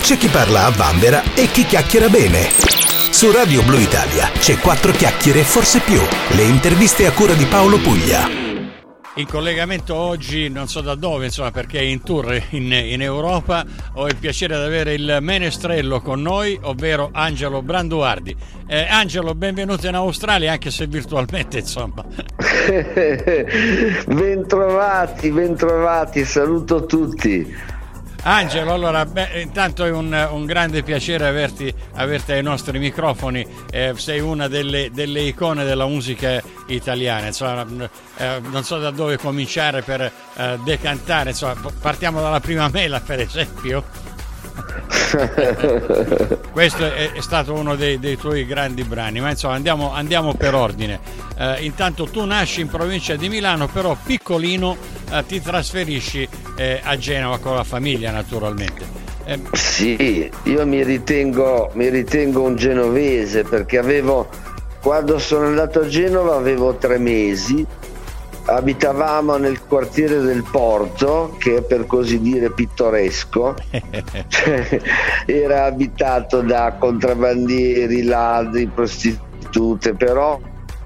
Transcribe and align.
c'è 0.00 0.16
chi 0.16 0.28
parla 0.28 0.64
a 0.64 0.70
vanvera 0.70 1.22
e 1.34 1.50
chi 1.50 1.64
chiacchiera 1.64 2.08
bene. 2.08 2.48
Su 3.10 3.30
Radio 3.30 3.62
Blue 3.62 3.80
Italia 3.80 4.30
c'è 4.38 4.58
quattro 4.58 4.92
chiacchiere 4.92 5.40
e 5.40 5.44
forse 5.44 5.80
più. 5.80 6.00
Le 6.30 6.42
interviste 6.42 7.06
a 7.06 7.12
cura 7.12 7.34
di 7.34 7.44
Paolo 7.44 7.78
Puglia 7.78 8.40
in 9.20 9.26
collegamento 9.26 9.94
oggi, 9.94 10.48
non 10.48 10.68
so 10.68 10.80
da 10.80 10.94
dove, 10.94 11.26
insomma, 11.26 11.50
perché 11.50 11.78
è 11.78 11.82
in 11.82 12.02
tour 12.02 12.32
in, 12.50 12.72
in, 12.72 13.02
Europa. 13.02 13.66
Ho 13.94 14.06
il 14.06 14.16
piacere 14.16 14.56
di 14.56 14.62
avere 14.62 14.94
il 14.94 15.18
menestrello 15.20 16.00
con 16.00 16.22
noi, 16.22 16.58
ovvero 16.62 17.10
Angelo 17.12 17.60
Branduardi. 17.60 18.34
Eh, 18.66 18.86
Angelo, 18.88 19.34
benvenuto 19.34 19.86
in 19.86 19.94
Australia, 19.94 20.52
anche 20.52 20.70
se 20.70 20.86
virtualmente, 20.86 21.58
insomma. 21.58 22.02
bentrovati, 24.06 25.30
bentrovati, 25.30 26.24
saluto 26.24 26.86
tutti. 26.86 27.78
Angelo, 28.22 28.74
allora, 28.74 29.06
beh, 29.06 29.40
intanto 29.40 29.84
è 29.84 29.90
un, 29.90 30.28
un 30.30 30.44
grande 30.44 30.82
piacere 30.82 31.26
averti, 31.26 31.72
averti, 31.94 32.32
ai 32.32 32.42
nostri 32.42 32.78
microfoni, 32.78 33.46
eh, 33.70 33.94
sei 33.96 34.20
una 34.20 34.46
delle, 34.46 34.90
delle, 34.92 35.22
icone 35.22 35.64
della 35.64 35.86
musica 35.86 36.42
italiana, 36.66 37.28
insomma, 37.28 37.66
eh, 38.16 38.40
non 38.42 38.62
so 38.62 38.78
da 38.78 38.90
dove 38.90 39.16
cominciare 39.16 39.80
per 39.82 40.02
eh, 40.02 40.58
decantare, 40.64 41.30
insomma, 41.30 41.54
partiamo 41.80 42.20
dalla 42.20 42.40
prima 42.40 42.68
mela 42.68 43.00
per 43.00 43.20
esempio. 43.20 44.18
Questo 46.52 46.84
è, 46.84 47.12
è, 47.12 47.20
stato 47.20 47.54
uno 47.54 47.74
dei, 47.76 47.98
dei, 47.98 48.16
tuoi 48.16 48.46
grandi 48.46 48.84
brani, 48.84 49.20
ma 49.20 49.30
insomma 49.30 49.54
andiamo, 49.54 49.92
andiamo 49.92 50.34
per 50.34 50.54
ordine. 50.54 51.00
Eh, 51.36 51.64
intanto 51.64 52.04
tu 52.06 52.24
nasci 52.24 52.60
in 52.60 52.68
provincia 52.68 53.16
di 53.16 53.28
Milano, 53.28 53.66
però 53.68 53.96
piccolino 54.02 54.76
eh, 55.10 55.24
ti 55.26 55.40
trasferisci 55.40 56.28
eh, 56.56 56.80
a 56.82 56.96
Genova 56.96 57.38
con 57.38 57.54
la 57.54 57.64
famiglia 57.64 58.10
naturalmente. 58.10 59.08
Eh, 59.24 59.40
sì, 59.52 60.30
io 60.44 60.66
mi 60.66 60.82
ritengo, 60.82 61.70
mi 61.74 61.88
ritengo 61.88 62.42
un 62.42 62.56
genovese 62.56 63.44
perché 63.44 63.78
avevo, 63.78 64.28
quando 64.80 65.18
sono 65.18 65.46
andato 65.46 65.80
a 65.80 65.86
Genova 65.86 66.36
avevo 66.36 66.74
tre 66.76 66.98
mesi 66.98 67.66
abitavamo 68.50 69.36
nel 69.36 69.64
quartiere 69.64 70.18
del 70.20 70.44
Porto, 70.50 71.36
che 71.38 71.58
è 71.58 71.62
per 71.62 71.86
così 71.86 72.20
dire 72.20 72.50
pittoresco, 72.50 73.54
cioè, 74.28 74.80
era 75.24 75.64
abitato 75.64 76.40
da 76.40 76.74
contrabbandieri, 76.78 78.02
ladri, 78.02 78.66
prostitute, 78.66 79.94
però 79.94 80.38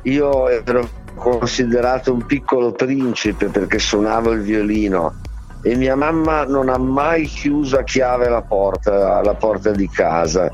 io 0.03 0.49
ero 0.49 0.89
considerato 1.15 2.13
un 2.13 2.27
piccolo 2.27 2.73
principe 2.73 3.47
perché 3.47 3.79
suonavo 3.79 4.33
il 4.33 4.43
violino 4.43 5.15
e 5.63 5.77
mia 5.77 5.97
mamma 5.97 6.45
non 6.45 6.69
ha 6.69 6.77
mai 6.77 7.25
chiuso 7.25 7.79
a 7.79 7.85
chiave 7.85 8.29
la 8.29 8.43
porta, 8.43 9.23
la 9.23 9.35
porta 9.35 9.71
di 9.71 9.89
casa. 9.89 10.53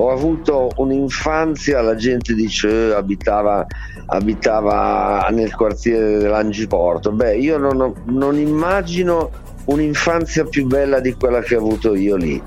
Ho 0.00 0.10
avuto 0.10 0.70
un'infanzia, 0.76 1.82
la 1.82 1.94
gente 1.94 2.34
dice 2.34 2.88
eh, 2.88 2.94
abitava 2.94 3.66
abitava 4.06 5.28
nel 5.30 5.54
quartiere 5.54 6.18
dell'Angiporto. 6.18 7.12
Beh, 7.12 7.36
io 7.36 7.58
non, 7.58 7.92
non 8.06 8.38
immagino 8.38 9.30
un'infanzia 9.66 10.44
più 10.44 10.66
bella 10.66 11.00
di 11.00 11.12
quella 11.14 11.40
che 11.40 11.56
ho 11.56 11.58
avuto 11.58 11.94
io 11.94 12.16
lì. 12.16 12.42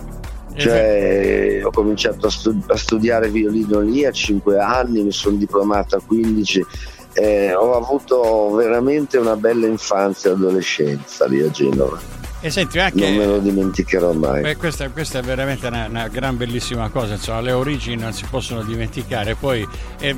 Cioè, 0.56 1.62
ho 1.64 1.72
cominciato 1.72 2.28
a, 2.28 2.30
studi- 2.30 2.66
a, 2.68 2.76
studiare 2.76 3.30
violino 3.30 3.80
lì 3.80 4.06
a 4.06 4.12
5 4.12 4.60
anni, 4.60 5.04
mi 5.04 5.12
sono 5.12 5.38
diplomato 5.38 5.96
a 5.96 6.02
15, 6.06 6.66
eh, 7.14 7.54
ho 7.54 7.76
avuto 7.76 8.52
veramente 8.52 9.18
una 9.18 9.36
bella 9.36 9.66
infanzia 9.66 10.30
e 10.30 10.34
adolescenza 10.34 11.26
lì 11.26 11.42
a 11.42 11.50
Genova. 11.50 12.23
E 12.46 12.50
senti, 12.50 12.78
anche, 12.78 13.00
non 13.00 13.16
me 13.16 13.26
lo 13.26 13.38
dimenticherò 13.40 14.12
mai. 14.12 14.42
Beh, 14.42 14.58
questa, 14.58 14.90
questa, 14.90 15.20
è 15.20 15.22
veramente 15.22 15.66
una, 15.66 15.86
una, 15.88 16.10
gran 16.10 16.36
bellissima 16.36 16.90
cosa, 16.90 17.14
insomma, 17.14 17.40
le 17.40 17.54
origini 17.54 17.96
non 17.96 18.12
si 18.12 18.26
possono 18.30 18.64
dimenticare. 18.64 19.36
Poi 19.36 19.66
eh, 20.02 20.14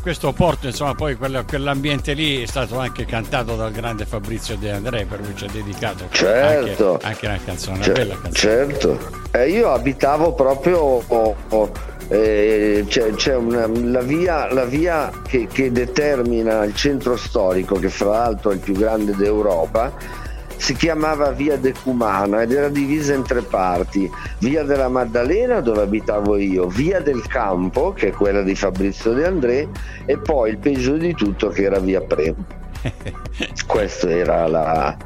questo 0.00 0.32
porto, 0.32 0.68
insomma, 0.68 0.94
poi 0.94 1.16
quello, 1.16 1.44
quell'ambiente 1.44 2.14
lì 2.14 2.40
è 2.40 2.46
stato 2.46 2.78
anche 2.78 3.04
cantato 3.04 3.54
dal 3.54 3.70
grande 3.70 4.06
Fabrizio 4.06 4.56
De 4.56 4.70
André, 4.70 5.04
per 5.04 5.20
cui 5.20 5.36
ci 5.36 5.44
ha 5.44 5.48
dedicato 5.52 6.06
certo. 6.08 6.92
anche, 6.92 7.06
anche, 7.06 7.26
una 7.26 7.40
canzone, 7.44 7.76
una 7.76 7.86
C- 7.86 7.92
bella 7.92 8.14
canzone. 8.14 8.32
Certo, 8.32 8.98
eh, 9.32 9.50
io 9.50 9.70
abitavo 9.70 10.32
proprio. 10.32 10.78
Oh, 10.78 11.36
oh, 11.50 11.70
eh, 12.08 12.82
c'è, 12.88 13.10
c'è 13.10 13.36
una, 13.36 13.66
la 13.66 14.00
via, 14.00 14.50
la 14.54 14.64
via 14.64 15.12
che, 15.22 15.46
che 15.52 15.70
determina 15.70 16.64
il 16.64 16.74
centro 16.74 17.14
storico, 17.18 17.74
che 17.74 17.90
fra 17.90 18.08
l'altro 18.08 18.52
è 18.52 18.54
il 18.54 18.60
più 18.60 18.72
grande 18.72 19.14
d'Europa 19.14 20.26
si 20.58 20.74
chiamava 20.74 21.30
Via 21.30 21.56
Decumana 21.56 22.42
ed 22.42 22.52
era 22.52 22.68
divisa 22.68 23.14
in 23.14 23.22
tre 23.22 23.42
parti, 23.42 24.10
Via 24.38 24.64
della 24.64 24.88
Maddalena 24.88 25.60
dove 25.60 25.82
abitavo 25.82 26.36
io, 26.36 26.66
Via 26.66 27.00
del 27.00 27.26
Campo 27.26 27.92
che 27.92 28.08
è 28.08 28.10
quella 28.10 28.42
di 28.42 28.54
Fabrizio 28.54 29.12
De 29.12 29.24
André 29.24 29.68
e 30.04 30.18
poi 30.18 30.50
il 30.50 30.58
peggio 30.58 30.96
di 30.96 31.14
tutto 31.14 31.48
che 31.48 31.62
era 31.62 31.78
Via 31.78 32.00
Pre. 32.00 32.34
Questa 33.66 34.10
era 34.10 34.46
la, 34.46 34.96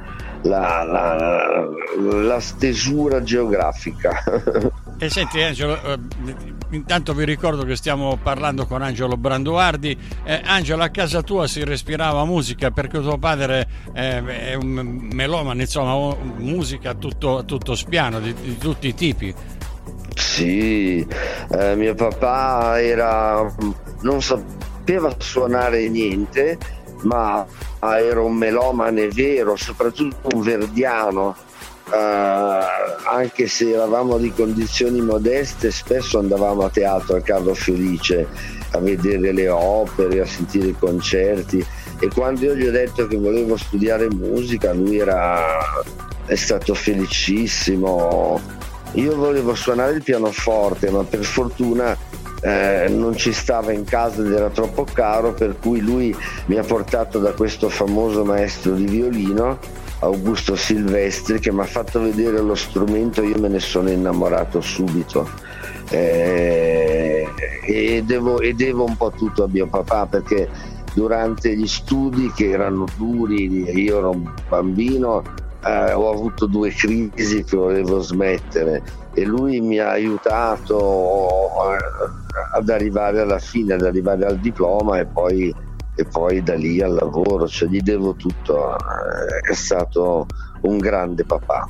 la, 0.42 0.82
la, 0.84 1.68
la 1.98 2.40
stesura 2.40 3.22
geografica. 3.22 4.22
E 4.98 5.10
senti 5.10 5.40
Angelo, 5.42 5.80
eh, 5.82 5.98
intanto 6.72 7.14
vi 7.14 7.24
ricordo 7.24 7.64
che 7.64 7.76
stiamo 7.76 8.18
parlando 8.22 8.66
con 8.66 8.82
Angelo 8.82 9.16
Branduardi. 9.16 9.96
Eh, 10.24 10.40
Angelo, 10.44 10.82
a 10.82 10.88
casa 10.88 11.22
tua 11.22 11.46
si 11.46 11.64
respirava 11.64 12.24
musica 12.24 12.70
perché 12.70 13.00
tuo 13.00 13.18
padre 13.18 13.68
eh, 13.94 14.24
è 14.24 14.54
un 14.54 15.08
melomane, 15.12 15.62
insomma, 15.62 16.14
musica 16.36 16.90
a 16.90 16.94
tutto, 16.94 17.44
tutto 17.44 17.74
spiano, 17.74 18.20
di, 18.20 18.34
di, 18.34 18.58
tutti 18.58 18.88
i 18.88 18.94
tipi. 18.94 19.34
Sì, 20.14 21.06
eh, 21.50 21.74
mio 21.74 21.94
papà 21.94 22.80
era, 22.80 23.54
non 24.00 24.22
sapeva 24.22 25.14
suonare 25.18 25.88
niente, 25.88 26.58
ma 27.02 27.44
era 27.80 28.20
un 28.20 28.34
melomane 28.34 29.08
vero, 29.08 29.56
soprattutto 29.56 30.28
un 30.34 30.42
verdiano 30.42 31.34
Uh, 31.84 32.64
anche 33.04 33.48
se 33.48 33.72
eravamo 33.72 34.16
di 34.16 34.32
condizioni 34.32 35.00
modeste, 35.00 35.70
spesso 35.70 36.18
andavamo 36.18 36.62
a 36.64 36.70
teatro 36.70 37.16
al 37.16 37.22
Carlo 37.22 37.54
Felice 37.54 38.26
a 38.70 38.78
vedere 38.78 39.32
le 39.32 39.48
opere, 39.48 40.20
a 40.20 40.26
sentire 40.26 40.68
i 40.68 40.76
concerti 40.78 41.64
e 42.02 42.08
quando 42.08 42.46
io 42.46 42.56
gli 42.56 42.66
ho 42.66 42.72
detto 42.72 43.06
che 43.06 43.16
volevo 43.16 43.56
studiare 43.56 44.08
musica, 44.10 44.72
lui 44.72 44.98
era, 44.98 45.40
è 46.26 46.34
stato 46.34 46.74
felicissimo. 46.74 48.40
Io 48.94 49.14
volevo 49.14 49.54
suonare 49.54 49.92
il 49.92 50.02
pianoforte, 50.02 50.90
ma 50.90 51.04
per 51.04 51.22
fortuna 51.22 51.96
eh, 52.40 52.88
non 52.90 53.16
ci 53.16 53.32
stava 53.32 53.70
in 53.70 53.84
casa 53.84 54.20
ed 54.20 54.32
era 54.32 54.50
troppo 54.50 54.84
caro, 54.84 55.32
per 55.32 55.56
cui 55.60 55.80
lui 55.80 56.12
mi 56.46 56.58
ha 56.58 56.64
portato 56.64 57.20
da 57.20 57.30
questo 57.34 57.68
famoso 57.68 58.24
maestro 58.24 58.74
di 58.74 58.86
violino 58.86 59.60
Augusto 60.02 60.56
Silvestri 60.56 61.38
che 61.38 61.52
mi 61.52 61.60
ha 61.60 61.64
fatto 61.64 62.00
vedere 62.00 62.40
lo 62.40 62.56
strumento, 62.56 63.22
io 63.22 63.38
me 63.38 63.48
ne 63.48 63.60
sono 63.60 63.88
innamorato 63.88 64.60
subito. 64.60 65.28
Eh, 65.90 67.26
e, 67.64 68.02
devo, 68.04 68.40
e 68.40 68.52
devo 68.54 68.84
un 68.84 68.96
po' 68.96 69.10
tutto 69.10 69.44
a 69.44 69.48
mio 69.48 69.66
papà 69.68 70.06
perché 70.06 70.48
durante 70.94 71.54
gli 71.54 71.66
studi 71.66 72.32
che 72.32 72.50
erano 72.50 72.86
duri, 72.96 73.70
io 73.80 73.98
ero 73.98 74.10
un 74.10 74.28
bambino, 74.48 75.22
eh, 75.64 75.92
ho 75.92 76.10
avuto 76.10 76.46
due 76.46 76.70
crisi 76.70 77.44
che 77.44 77.56
volevo 77.56 78.00
smettere 78.00 78.82
e 79.14 79.24
lui 79.24 79.60
mi 79.60 79.78
ha 79.78 79.90
aiutato 79.90 81.50
ad 82.54 82.68
arrivare 82.68 83.20
alla 83.20 83.38
fine, 83.38 83.74
ad 83.74 83.82
arrivare 83.82 84.24
al 84.26 84.38
diploma 84.38 84.98
e 84.98 85.06
poi 85.06 85.54
e 85.94 86.04
poi 86.04 86.42
da 86.42 86.54
lì 86.54 86.80
al 86.80 86.94
lavoro, 86.94 87.46
cioè 87.46 87.68
gli 87.68 87.80
devo 87.80 88.14
tutto, 88.14 88.76
eh, 88.76 89.50
è 89.50 89.54
stato 89.54 90.26
un 90.62 90.78
grande 90.78 91.24
papà. 91.24 91.68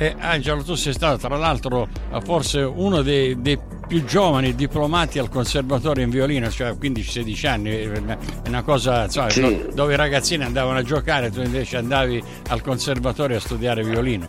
Eh, 0.00 0.14
Angelo, 0.16 0.62
tu 0.62 0.76
sei 0.76 0.92
stato 0.92 1.26
tra 1.26 1.36
l'altro 1.36 1.88
forse 2.22 2.60
uno 2.60 3.02
dei, 3.02 3.40
dei, 3.40 3.58
più 3.88 4.04
giovani 4.04 4.54
diplomati 4.54 5.18
al 5.18 5.28
conservatorio 5.28 6.04
in 6.04 6.10
violino, 6.10 6.48
cioè 6.50 6.68
a 6.68 6.72
15-16 6.72 7.46
anni, 7.48 7.70
è 7.70 8.02
una 8.46 8.62
cosa 8.62 9.04
insomma, 9.04 9.30
sì. 9.30 9.66
dove 9.74 9.94
i 9.94 9.96
ragazzini 9.96 10.44
andavano 10.44 10.78
a 10.78 10.82
giocare, 10.82 11.32
tu 11.32 11.40
invece 11.40 11.78
andavi 11.78 12.22
al 12.48 12.62
conservatorio 12.62 13.38
a 13.38 13.40
studiare 13.40 13.82
violino. 13.82 14.28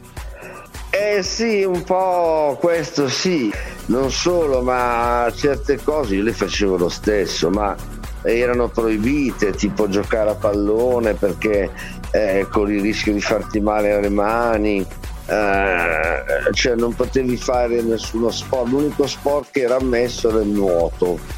Eh 0.89 1.21
sì, 1.21 1.63
un 1.63 1.83
po' 1.83 2.57
questo 2.59 3.07
sì, 3.07 3.53
non 3.87 4.09
solo, 4.09 4.63
ma 4.63 5.31
certe 5.35 5.77
cose 5.83 6.15
io 6.15 6.23
le 6.23 6.33
facevo 6.33 6.77
lo 6.77 6.89
stesso, 6.89 7.51
ma 7.51 7.75
erano 8.23 8.67
proibite, 8.67 9.51
tipo 9.51 9.87
giocare 9.87 10.31
a 10.31 10.35
pallone 10.35 11.13
perché 11.13 11.69
eh, 12.11 12.47
con 12.49 12.71
il 12.71 12.81
rischio 12.81 13.13
di 13.13 13.21
farti 13.21 13.59
male 13.59 13.93
alle 13.93 14.09
mani, 14.09 14.85
eh, 15.25 16.23
cioè 16.51 16.75
non 16.75 16.93
potevi 16.93 17.37
fare 17.37 17.81
nessuno 17.81 18.29
sport, 18.31 18.69
l'unico 18.69 19.07
sport 19.07 19.49
che 19.51 19.61
era 19.61 19.75
ammesso 19.75 20.29
era 20.29 20.41
il 20.41 20.49
nuoto. 20.49 21.37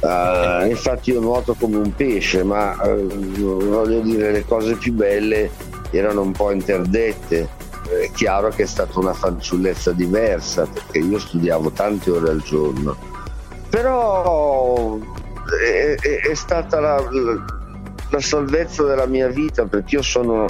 Uh, 0.00 0.68
infatti 0.68 1.12
io 1.12 1.20
nuoto 1.20 1.54
come 1.54 1.78
un 1.78 1.94
pesce, 1.94 2.44
ma 2.44 2.76
uh, 2.82 3.06
voglio 3.38 4.00
dire 4.00 4.32
le 4.32 4.44
cose 4.44 4.74
più 4.74 4.92
belle 4.92 5.50
erano 5.92 6.20
un 6.20 6.32
po' 6.32 6.50
interdette. 6.50 7.48
chiaro 8.12 8.50
che 8.50 8.64
è 8.64 8.66
stata 8.66 8.98
una 8.98 9.14
fanciullezza 9.14 9.92
diversa 9.92 10.66
perché 10.66 10.98
io 10.98 11.18
studiavo 11.18 11.70
tante 11.70 12.10
ore 12.10 12.30
al 12.30 12.42
giorno. 12.42 12.94
Però 13.70 14.98
è, 15.60 15.94
è, 16.28 16.34
stata 16.34 16.80
la, 16.80 16.96
la, 16.96 17.44
la 18.10 18.20
salvezza 18.20 18.84
della 18.84 19.06
mia 19.06 19.28
vita 19.28 19.66
perché 19.66 19.96
io 19.96 20.02
sono 20.02 20.46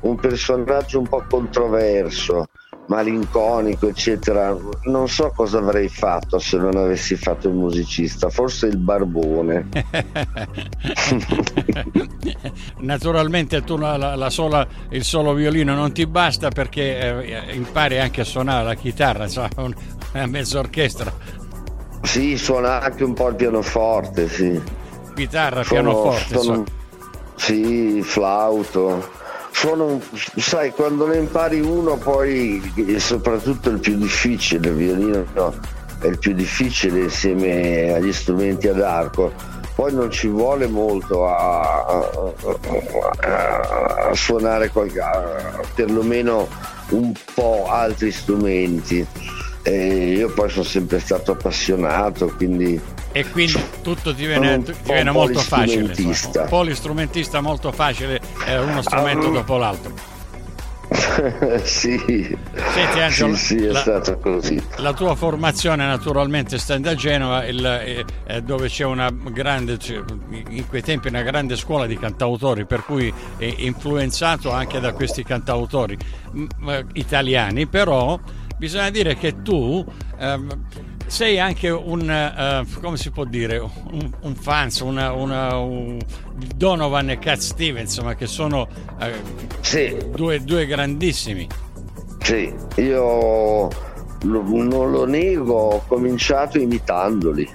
un 0.00 0.16
personaggio 0.16 0.98
un 0.98 1.08
po' 1.08 1.24
controverso 1.28 2.46
malinconico, 2.86 3.88
eccetera. 3.88 4.56
Non 4.84 5.08
so 5.08 5.32
cosa 5.34 5.58
avrei 5.58 5.88
fatto 5.88 6.38
se 6.38 6.56
non 6.56 6.76
avessi 6.76 7.16
fatto 7.16 7.48
il 7.48 7.54
musicista, 7.54 8.30
forse 8.30 8.66
il 8.66 8.78
barbone. 8.78 9.68
Naturalmente 12.78 13.62
tu 13.62 13.76
la, 13.76 14.14
la 14.14 14.30
sola, 14.30 14.66
il 14.90 15.04
solo 15.04 15.34
violino 15.34 15.74
non 15.74 15.92
ti 15.92 16.06
basta 16.06 16.48
perché 16.48 16.98
eh, 16.98 17.54
impari 17.54 17.98
anche 17.98 18.22
a 18.22 18.24
suonare 18.24 18.64
la 18.64 18.74
chitarra, 18.74 19.24
insomma, 19.24 19.48
una 19.56 20.26
mezza 20.26 20.58
orchestra. 20.58 21.44
Sì, 22.02 22.36
suona 22.36 22.80
anche 22.80 23.04
un 23.04 23.14
po' 23.14 23.28
il 23.28 23.34
pianoforte, 23.34 24.28
sì. 24.28 24.60
Chitarra, 25.14 25.62
sono, 25.62 25.80
pianoforte. 25.82 26.38
Sono, 26.38 26.64
sì, 27.36 28.02
flauto 28.02 29.24
sono, 29.56 30.02
sai, 30.36 30.70
quando 30.70 31.06
ne 31.06 31.16
impari 31.16 31.60
uno 31.60 31.96
poi 31.96 32.60
soprattutto 32.98 33.70
il 33.70 33.78
più 33.78 33.96
difficile, 33.96 34.68
il 34.68 34.74
violino 34.74 35.24
no, 35.32 35.54
è 35.98 36.06
il 36.08 36.18
più 36.18 36.34
difficile 36.34 37.04
insieme 37.04 37.94
agli 37.94 38.12
strumenti 38.12 38.68
ad 38.68 38.82
arco, 38.82 39.32
poi 39.74 39.94
non 39.94 40.10
ci 40.10 40.28
vuole 40.28 40.66
molto 40.66 41.26
a, 41.26 41.84
a, 41.86 42.10
a, 43.20 44.08
a 44.10 44.14
suonare 44.14 44.68
qualche, 44.68 45.00
perlomeno 45.74 46.46
un 46.90 47.12
po' 47.32 47.66
altri 47.66 48.12
strumenti. 48.12 49.06
E 49.68 50.12
io 50.12 50.32
poi 50.32 50.48
sono 50.48 50.62
sempre 50.62 51.00
stato 51.00 51.32
appassionato, 51.32 52.28
quindi 52.36 52.80
e 53.10 53.28
quindi 53.30 53.58
tutto 53.82 54.14
ti 54.14 54.26
viene, 54.26 54.62
ti 54.62 54.72
viene 54.84 55.10
molto 55.10 55.40
facile. 55.40 55.92
Un 55.98 56.46
polistrumentista 56.48 57.40
molto 57.40 57.72
facile, 57.72 58.20
eh, 58.46 58.58
uno 58.58 58.80
strumento 58.82 59.26
um, 59.26 59.32
dopo 59.32 59.56
l'altro. 59.56 59.94
sì. 61.64 61.98
Senti 61.98 63.00
Angelo, 63.00 63.34
sì, 63.34 63.58
sì, 63.58 63.64
è 63.64 63.70
la, 63.70 63.80
stato 63.80 64.18
così. 64.18 64.62
La 64.76 64.92
tua 64.92 65.14
formazione 65.14 65.84
naturalmente 65.84 66.58
sta 66.58 66.74
a 66.74 66.94
Genova, 66.94 67.44
il, 67.46 67.64
eh, 67.64 68.04
eh, 68.26 68.42
dove 68.42 68.68
c'è 68.68 68.84
una 68.84 69.10
grande, 69.10 69.78
in 70.50 70.66
quei 70.68 70.82
tempi 70.82 71.08
una 71.08 71.22
grande 71.22 71.56
scuola 71.56 71.86
di 71.86 71.98
cantautori, 71.98 72.66
per 72.66 72.84
cui 72.84 73.12
è 73.38 73.54
influenzato 73.56 74.52
anche 74.52 74.78
da 74.78 74.92
questi 74.92 75.24
cantautori 75.24 75.96
m- 76.32 76.86
italiani, 76.92 77.66
però 77.66 78.20
bisogna 78.58 78.90
dire 78.90 79.16
che 79.16 79.42
tu... 79.42 79.84
Ehm, 80.18 80.64
sei 81.06 81.38
anche 81.38 81.70
un, 81.70 82.00
uh, 82.00 82.80
come 82.80 82.96
si 82.96 83.10
può 83.10 83.24
dire, 83.24 83.58
un, 83.58 84.10
un 84.20 84.34
fans, 84.34 84.80
una, 84.80 85.12
una, 85.12 85.56
un 85.56 85.98
Donovan 86.54 87.10
e 87.10 87.18
Cat 87.18 87.38
Stevens, 87.38 87.94
insomma, 87.94 88.14
che 88.14 88.26
sono 88.26 88.66
uh, 88.98 89.04
sì. 89.60 89.96
due, 90.14 90.42
due, 90.42 90.66
grandissimi. 90.66 91.46
Sì, 92.22 92.52
io 92.76 93.70
non 94.22 94.90
lo 94.90 95.04
nego, 95.06 95.54
ho 95.54 95.84
cominciato 95.86 96.58
imitandoli. 96.58 97.48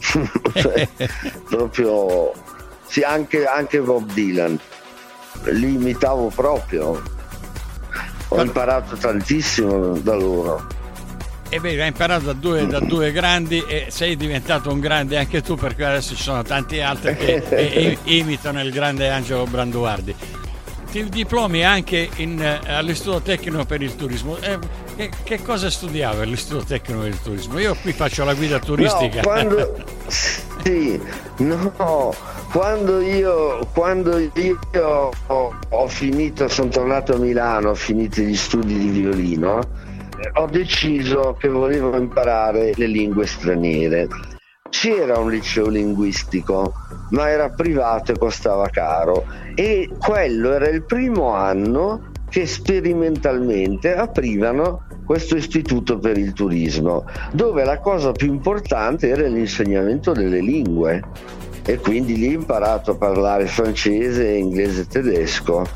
cioè, 0.54 0.88
proprio, 1.48 2.32
sì, 2.86 3.00
anche, 3.00 3.46
anche 3.46 3.80
Bob 3.80 4.12
Dylan, 4.12 4.58
li 5.44 5.72
imitavo 5.72 6.28
proprio. 6.28 7.00
Ho 8.38 8.42
imparato 8.42 8.96
tantissimo 8.96 9.98
da 9.98 10.14
loro 10.14 10.82
e 11.54 11.60
beh, 11.60 11.80
hai 11.80 11.86
imparato 11.86 12.24
da 12.24 12.32
due, 12.32 12.66
da 12.66 12.80
due, 12.80 13.12
grandi 13.12 13.62
e 13.68 13.86
sei 13.88 14.16
diventato 14.16 14.72
un 14.72 14.80
grande 14.80 15.18
anche 15.18 15.40
tu 15.40 15.54
perché 15.54 15.84
adesso 15.84 16.16
ci 16.16 16.22
sono 16.22 16.42
tanti 16.42 16.80
altri 16.80 17.16
che 17.16 17.96
imitano 18.04 18.60
il 18.60 18.72
grande 18.72 19.08
Angelo 19.08 19.44
Branduardi. 19.44 20.12
Ti 20.90 21.08
diplomi 21.08 21.64
anche 21.64 22.08
in, 22.16 22.42
eh, 22.42 22.58
all'Istituto 22.66 23.20
Tecnico 23.20 23.64
per 23.66 23.82
il 23.82 23.94
Turismo. 23.94 24.36
Eh, 24.38 24.58
che, 24.96 25.10
che, 25.22 25.42
cosa 25.42 25.70
studiava 25.70 26.22
all'Istituto 26.22 26.64
Tecnico 26.64 27.02
per 27.02 27.10
il 27.10 27.22
Turismo? 27.22 27.58
Io 27.60 27.76
qui 27.76 27.92
faccio 27.92 28.24
la 28.24 28.34
guida 28.34 28.58
turistica. 28.58 29.20
No, 29.20 29.22
quando, 29.22 29.84
sì, 30.64 31.00
no, 31.38 32.12
quando 32.50 33.00
io, 33.00 33.66
quando 33.72 34.18
io 34.18 35.10
ho, 35.26 35.54
ho 35.68 35.88
finito, 35.88 36.48
sono 36.48 36.70
tornato 36.70 37.14
a 37.14 37.18
Milano, 37.18 37.70
ho 37.70 37.74
finito 37.74 38.20
gli 38.20 38.34
studi 38.34 38.76
di 38.76 38.88
violino 38.88 39.60
ho 40.32 40.46
deciso 40.46 41.36
che 41.38 41.48
volevo 41.48 41.96
imparare 41.96 42.72
le 42.76 42.86
lingue 42.86 43.26
straniere. 43.26 44.08
C'era 44.68 45.18
un 45.18 45.30
liceo 45.30 45.68
linguistico, 45.68 46.72
ma 47.10 47.28
era 47.28 47.50
privato 47.50 48.12
e 48.12 48.18
costava 48.18 48.68
caro 48.68 49.24
e 49.54 49.90
quello 49.98 50.52
era 50.52 50.68
il 50.68 50.82
primo 50.82 51.32
anno 51.34 52.10
che 52.28 52.46
sperimentalmente 52.46 53.94
aprivano 53.94 54.86
questo 55.04 55.36
istituto 55.36 55.98
per 55.98 56.16
il 56.16 56.32
turismo, 56.32 57.04
dove 57.32 57.64
la 57.64 57.78
cosa 57.78 58.12
più 58.12 58.32
importante 58.32 59.08
era 59.08 59.26
l'insegnamento 59.26 60.12
delle 60.12 60.40
lingue. 60.40 61.02
E 61.66 61.78
quindi 61.78 62.16
lì 62.16 62.28
ho 62.28 62.38
imparato 62.38 62.92
a 62.92 62.96
parlare 62.96 63.46
francese, 63.46 64.28
inglese 64.28 64.82
e 64.82 64.86
tedesco. 64.86 65.66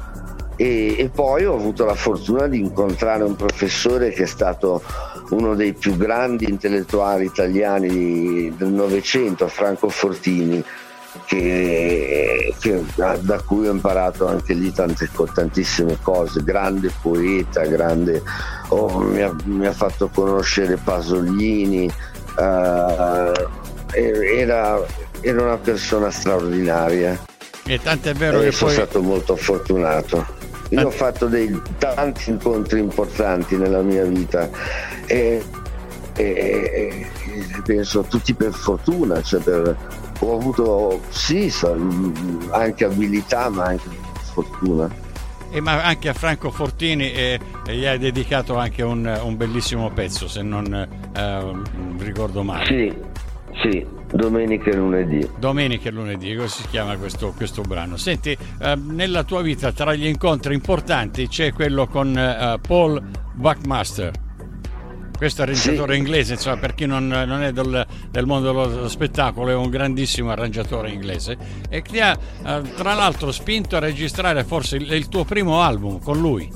E, 0.56 0.96
e, 0.98 1.08
poi 1.08 1.44
ho 1.44 1.54
avuto 1.54 1.84
la 1.84 1.94
fortuna 1.94 2.48
di 2.48 2.58
incontrare 2.58 3.22
un 3.22 3.36
professore 3.36 4.10
che 4.10 4.24
è 4.24 4.26
stato 4.26 4.82
uno 5.30 5.54
dei 5.54 5.72
più 5.72 5.96
grandi 5.96 6.48
intellettuali 6.48 7.24
italiani 7.24 8.52
del 8.56 8.68
Novecento, 8.68 9.46
Franco 9.46 9.88
Fortini, 9.88 10.62
che, 11.24 12.54
che, 12.58 12.84
da 12.94 13.40
cui 13.42 13.68
ho 13.68 13.72
imparato 13.72 14.26
anche 14.26 14.54
lì 14.54 14.72
tante, 14.72 15.08
tantissime 15.32 15.98
cose, 16.02 16.42
grande 16.42 16.90
poeta, 17.00 17.64
grande, 17.66 18.22
oh, 18.68 18.98
mi, 19.00 19.22
ha, 19.22 19.34
mi, 19.44 19.66
ha, 19.66 19.72
fatto 19.72 20.08
conoscere 20.08 20.76
Pasolini, 20.76 21.90
uh, 22.36 23.32
era, 23.92 24.84
era, 25.20 25.42
una 25.42 25.58
persona 25.58 26.10
straordinaria. 26.10 27.18
E 27.64 27.80
tanto 27.82 28.08
è 28.08 28.14
vero 28.14 28.40
e 28.40 28.44
che 28.44 28.52
sono 28.52 28.70
poi... 28.70 28.80
stato 28.80 29.02
molto 29.02 29.36
fortunato. 29.36 30.36
Io 30.70 30.86
ho 30.86 30.90
fatto 30.90 31.26
dei 31.26 31.58
tanti 31.78 32.30
incontri 32.30 32.78
importanti 32.78 33.56
nella 33.56 33.80
mia 33.80 34.04
vita 34.04 34.50
e, 35.06 35.42
e, 36.14 36.22
e 36.22 37.06
penso 37.64 38.02
tutti 38.02 38.34
per 38.34 38.52
fortuna, 38.52 39.22
cioè 39.22 39.40
per, 39.40 39.76
ho 40.20 40.36
avuto 40.36 41.00
sì 41.08 41.52
anche 42.50 42.84
abilità 42.84 43.48
ma 43.48 43.64
anche 43.64 43.88
fortuna. 44.32 45.06
E 45.50 45.60
ma 45.60 45.82
anche 45.82 46.10
a 46.10 46.12
Franco 46.12 46.50
Fortini 46.50 47.10
eh, 47.10 47.40
gli 47.66 47.86
hai 47.86 47.98
dedicato 47.98 48.56
anche 48.58 48.82
un, 48.82 49.18
un 49.22 49.36
bellissimo 49.36 49.90
pezzo, 49.90 50.28
se 50.28 50.42
non 50.42 50.72
eh, 51.14 51.52
ricordo 51.98 52.42
male. 52.42 52.66
Sì, 52.66 52.94
sì, 53.62 53.86
Domenica 54.12 54.70
e 54.70 54.74
lunedì. 54.74 55.30
Domenica 55.38 55.88
e 55.88 55.92
lunedì, 55.92 56.34
così 56.34 56.62
si 56.62 56.68
chiama 56.68 56.96
questo, 56.96 57.32
questo 57.36 57.62
brano. 57.62 57.96
Senti, 57.96 58.36
eh, 58.60 58.74
nella 58.76 59.22
tua 59.22 59.42
vita 59.42 59.72
tra 59.72 59.94
gli 59.94 60.06
incontri 60.06 60.54
importanti 60.54 61.28
c'è 61.28 61.52
quello 61.52 61.86
con 61.86 62.16
eh, 62.16 62.58
Paul 62.66 63.02
Buckmaster. 63.34 64.26
Questo 65.18 65.42
arrangiatore 65.42 65.94
sì. 65.94 65.98
inglese, 65.98 66.32
insomma, 66.34 66.58
per 66.58 66.76
chi 66.76 66.86
non, 66.86 67.08
non 67.08 67.42
è 67.42 67.50
del, 67.50 67.84
del, 68.08 68.24
mondo 68.24 68.52
dello 68.52 68.88
spettacolo, 68.88 69.50
è 69.50 69.54
un 69.54 69.68
grandissimo 69.68 70.30
arrangiatore 70.30 70.90
inglese 70.90 71.36
e 71.68 71.82
ti 71.82 71.98
ha 71.98 72.12
eh, 72.12 72.62
tra 72.76 72.94
l'altro 72.94 73.32
spinto 73.32 73.74
a 73.74 73.80
registrare 73.80 74.44
forse 74.44 74.76
il, 74.76 74.92
il 74.92 75.08
tuo 75.08 75.24
primo 75.24 75.60
album 75.60 76.00
con 76.00 76.18
lui. 76.18 76.48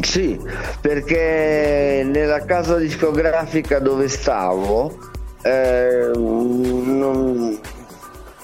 Sì, 0.00 0.40
perché 0.80 2.08
nella 2.10 2.42
casa 2.46 2.76
discografica 2.76 3.80
dove 3.80 4.08
stavo 4.08 4.96
eh, 5.42 6.10
non, 6.14 7.60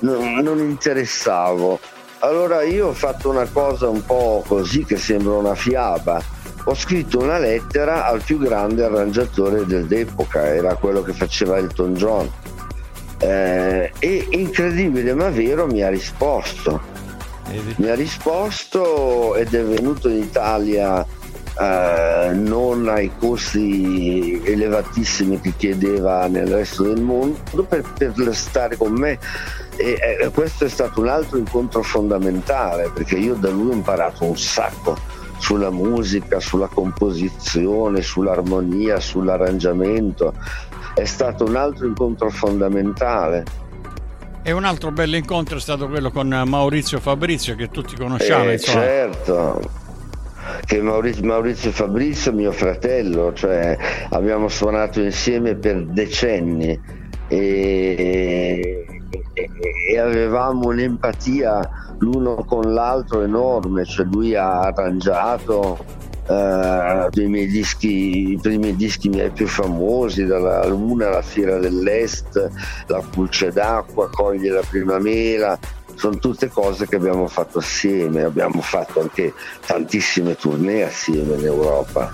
non, 0.01 0.41
non 0.43 0.59
interessavo. 0.59 1.81
Allora 2.19 2.63
io 2.63 2.89
ho 2.89 2.93
fatto 2.93 3.31
una 3.31 3.47
cosa 3.51 3.89
un 3.89 4.05
po' 4.05 4.45
così 4.47 4.85
che 4.85 4.97
sembra 4.97 5.33
una 5.33 5.55
fiaba. 5.55 6.34
Ho 6.65 6.75
scritto 6.75 7.19
una 7.19 7.39
lettera 7.39 8.07
al 8.07 8.23
più 8.23 8.39
grande 8.39 8.85
arrangiatore 8.85 9.67
dell'epoca, 9.67 10.47
era 10.47 10.75
quello 10.77 11.03
che 11.03 11.13
faceva 11.13 11.59
Elton 11.59 11.95
John. 11.95 12.31
Eh, 13.19 13.93
e 13.99 14.27
incredibile 14.31 15.15
ma 15.15 15.29
vero 15.31 15.67
mi 15.67 15.83
ha 15.83 15.89
risposto. 15.89 16.93
Mi 17.77 17.89
ha 17.89 17.95
risposto 17.95 19.37
ed 19.37 19.53
è 19.55 19.63
venuto 19.63 20.09
in 20.09 20.23
Italia 20.23 21.07
eh, 21.61 22.33
non 22.33 22.89
ai 22.89 23.13
costi 23.17 24.43
elevatissimi 24.45 25.41
che 25.41 25.53
chiedeva 25.57 26.27
nel 26.27 26.49
resto 26.49 26.83
del 26.83 27.01
mondo 27.01 27.63
per, 27.63 27.85
per 27.97 28.35
stare 28.35 28.77
con 28.77 28.93
me 28.93 29.19
e 29.77 30.19
eh, 30.21 30.31
questo 30.31 30.65
è 30.65 30.69
stato 30.69 31.01
un 31.01 31.09
altro 31.09 31.39
incontro 31.39 31.83
fondamentale 31.83 32.91
perché 32.93 33.17
io 33.17 33.35
da 33.35 33.51
lui 33.51 33.71
ho 33.71 33.75
imparato 33.75 34.25
un 34.25 34.37
sacco 34.37 34.99
sulla 35.45 35.71
musica, 35.71 36.41
sulla 36.41 36.69
composizione, 36.69 38.01
sull'armonia, 38.01 38.99
sull'arrangiamento. 38.99 40.33
È 40.95 41.05
stato 41.05 41.45
un 41.45 41.57
altro 41.57 41.87
incontro 41.87 42.31
fondamentale. 42.31 43.45
E 44.43 44.53
un 44.53 44.65
altro 44.65 44.91
bello 44.91 45.17
incontro 45.17 45.59
è 45.59 45.61
stato 45.61 45.87
quello 45.87 46.11
con 46.11 46.29
Maurizio 46.29 46.99
Fabrizio 46.99 47.57
che 47.57 47.69
tutti 47.69 47.95
conosciamo. 47.95 48.49
Eh, 48.53 48.59
certo, 48.59 49.61
che 50.65 50.81
Maurizio, 50.81 51.25
Maurizio 51.25 51.73
Fabrizio 51.73 52.33
mio 52.33 52.53
fratello, 52.53 53.35
cioè 53.35 53.77
abbiamo 54.11 54.49
suonato 54.49 55.03
insieme 55.03 55.57
per 55.57 55.85
decenni 55.85 56.81
e, 57.29 58.87
e, 59.33 59.99
avevamo 59.99 60.69
un'empatia 60.69 61.97
l'uno 61.99 62.45
con 62.45 62.73
l'altro 62.73 63.23
enorme, 63.23 63.85
cioè 63.85 64.07
lui 64.07 64.35
ha 64.35 64.61
arrangiato 64.61 66.03
Uh, 66.27 67.07
i 67.21 67.27
miei 67.27 67.47
dischi, 67.47 68.31
i 68.31 68.39
primi 68.41 68.75
dischi 68.75 69.11
miei 69.11 69.29
più 69.29 69.47
famosi, 69.47 70.25
dalla 70.25 70.67
Luna 70.67 71.09
alla 71.09 71.21
Fiera 71.21 71.59
dell'Est, 71.59 72.51
La 72.87 73.03
Pulce 73.11 73.53
d'Acqua, 73.53 74.09
Coglie 74.09 74.49
la 74.49 74.63
Primavera, 74.67 75.59
sono 75.97 76.17
tutte 76.17 76.49
cose 76.49 76.87
che 76.87 76.97
abbiamo 76.97 77.27
fatto 77.27 77.59
assieme, 77.59 78.23
abbiamo 78.23 78.63
fatto 78.63 79.01
anche 79.01 79.35
tantissime 79.67 80.35
tournée 80.35 80.85
assieme 80.85 81.35
in 81.35 81.45
Europa. 81.45 82.11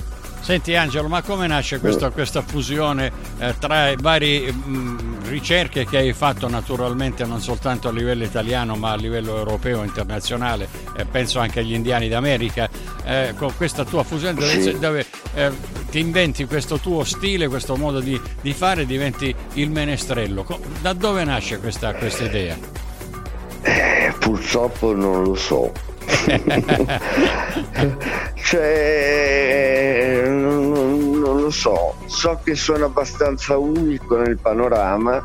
Senti 0.50 0.74
Angelo, 0.74 1.06
ma 1.06 1.22
come 1.22 1.46
nasce 1.46 1.78
questa, 1.78 2.08
mm. 2.08 2.12
questa 2.12 2.42
fusione 2.42 3.12
eh, 3.38 3.54
tra 3.60 3.94
varie 3.96 4.50
mh, 4.50 5.28
ricerche 5.28 5.86
che 5.86 5.98
hai 5.98 6.12
fatto 6.12 6.48
naturalmente 6.48 7.24
non 7.24 7.40
soltanto 7.40 7.86
a 7.86 7.92
livello 7.92 8.24
italiano 8.24 8.74
ma 8.74 8.90
a 8.90 8.96
livello 8.96 9.36
europeo 9.36 9.84
internazionale, 9.84 10.66
eh, 10.96 11.04
penso 11.04 11.38
anche 11.38 11.60
agli 11.60 11.72
indiani 11.72 12.08
d'America, 12.08 12.68
eh, 13.04 13.32
con 13.36 13.54
questa 13.56 13.84
tua 13.84 14.02
fusione 14.02 14.34
dove, 14.34 14.78
dove 14.80 15.06
eh, 15.34 15.52
ti 15.88 16.00
inventi 16.00 16.46
questo 16.46 16.78
tuo 16.78 17.04
stile, 17.04 17.46
questo 17.46 17.76
modo 17.76 18.00
di, 18.00 18.20
di, 18.40 18.52
fare, 18.52 18.86
diventi 18.86 19.32
il 19.52 19.70
menestrello. 19.70 20.44
Da 20.80 20.92
dove 20.94 21.22
nasce 21.22 21.60
questa, 21.60 21.94
questa 21.94 22.24
idea? 22.24 22.58
Eh, 23.62 24.12
purtroppo 24.18 24.96
non 24.96 25.22
lo 25.22 25.36
so. 25.36 25.70
cioè, 28.42 30.09
lo 31.50 31.52
so, 31.52 31.94
so 32.06 32.40
che 32.42 32.54
sono 32.54 32.86
abbastanza 32.86 33.58
unico 33.58 34.16
nel 34.16 34.38
panorama, 34.38 35.20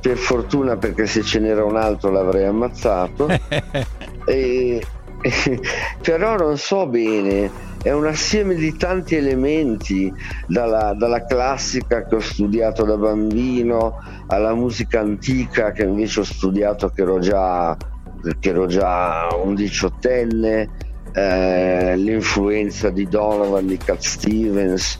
per 0.00 0.16
fortuna 0.16 0.76
perché 0.76 1.06
se 1.06 1.22
ce 1.22 1.38
n'era 1.38 1.62
un 1.62 1.76
altro 1.76 2.10
l'avrei 2.10 2.46
ammazzato, 2.46 3.28
e, 4.24 4.82
però 6.00 6.36
non 6.36 6.56
so 6.56 6.86
bene 6.86 7.68
è 7.82 7.92
un 7.92 8.06
assieme 8.06 8.54
di 8.54 8.76
tanti 8.76 9.14
elementi, 9.14 10.12
dalla, 10.46 10.94
dalla, 10.94 11.24
classica 11.24 12.06
che 12.06 12.16
ho 12.16 12.20
studiato 12.20 12.84
da 12.84 12.96
bambino 12.96 13.98
alla 14.26 14.54
musica 14.54 15.00
antica 15.00 15.72
che 15.72 15.84
invece 15.84 16.20
ho 16.20 16.24
studiato 16.24 16.90
che 16.90 17.00
ero 17.02 17.20
già 17.20 17.74
perché 18.20 18.50
ero 18.50 18.66
già 18.66 19.28
un 19.42 19.54
diciottenne, 19.54 20.68
eh, 21.12 21.96
l'influenza 21.96 22.90
di 22.90 23.08
Donovan, 23.08 23.66
di 23.66 23.76
Cat 23.76 24.00
Stevens, 24.00 24.98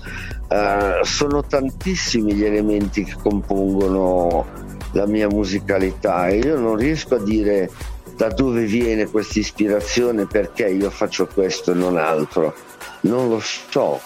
eh, 0.48 1.00
sono 1.02 1.44
tantissimi 1.44 2.34
gli 2.34 2.44
elementi 2.44 3.04
che 3.04 3.14
compongono 3.22 4.46
la 4.92 5.06
mia 5.06 5.28
musicalità. 5.28 6.28
E 6.28 6.38
io 6.38 6.58
non 6.58 6.76
riesco 6.76 7.16
a 7.16 7.22
dire 7.22 7.70
da 8.16 8.28
dove 8.28 8.64
viene 8.64 9.06
questa 9.06 9.38
ispirazione, 9.38 10.26
perché 10.26 10.66
io 10.68 10.90
faccio 10.90 11.26
questo 11.26 11.72
e 11.72 11.74
non 11.74 11.96
altro, 11.96 12.54
non 13.02 13.28
lo 13.28 13.40
so. 13.40 14.00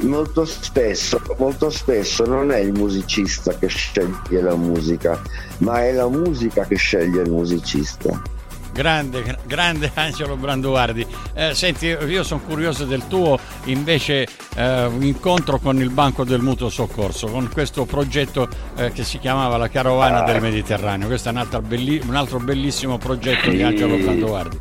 Molto 0.00 0.44
spesso, 0.44 1.20
molto 1.38 1.70
spesso 1.70 2.24
non 2.24 2.50
è 2.50 2.58
il 2.58 2.72
musicista 2.72 3.56
che 3.56 3.68
sceglie 3.68 4.40
la 4.40 4.54
musica, 4.54 5.20
ma 5.58 5.84
è 5.84 5.92
la 5.92 6.08
musica 6.08 6.64
che 6.64 6.76
sceglie 6.76 7.22
il 7.22 7.30
musicista. 7.30 8.36
Grande, 8.78 9.36
grande 9.44 9.90
Angelo 9.94 10.36
Branduardi. 10.36 11.04
Eh, 11.34 11.52
senti, 11.52 11.86
io 11.86 12.22
sono 12.22 12.40
curioso 12.46 12.84
del 12.84 13.08
tuo 13.08 13.36
invece 13.64 14.24
eh, 14.54 14.88
incontro 15.00 15.58
con 15.58 15.80
il 15.80 15.90
Banco 15.90 16.22
del 16.22 16.40
Mutuo 16.40 16.68
Soccorso, 16.68 17.26
con 17.26 17.50
questo 17.52 17.86
progetto 17.86 18.48
eh, 18.76 18.92
che 18.92 19.02
si 19.02 19.18
chiamava 19.18 19.56
La 19.56 19.68
Carovana 19.68 20.22
del 20.22 20.40
Mediterraneo. 20.40 21.08
Questo 21.08 21.28
è 21.28 21.32
un, 21.32 21.46
belli- 21.66 22.00
un 22.06 22.14
altro 22.14 22.38
bellissimo 22.38 22.98
progetto 22.98 23.50
sì. 23.50 23.56
di 23.56 23.62
Angelo 23.64 23.96
Branduardi. 23.96 24.60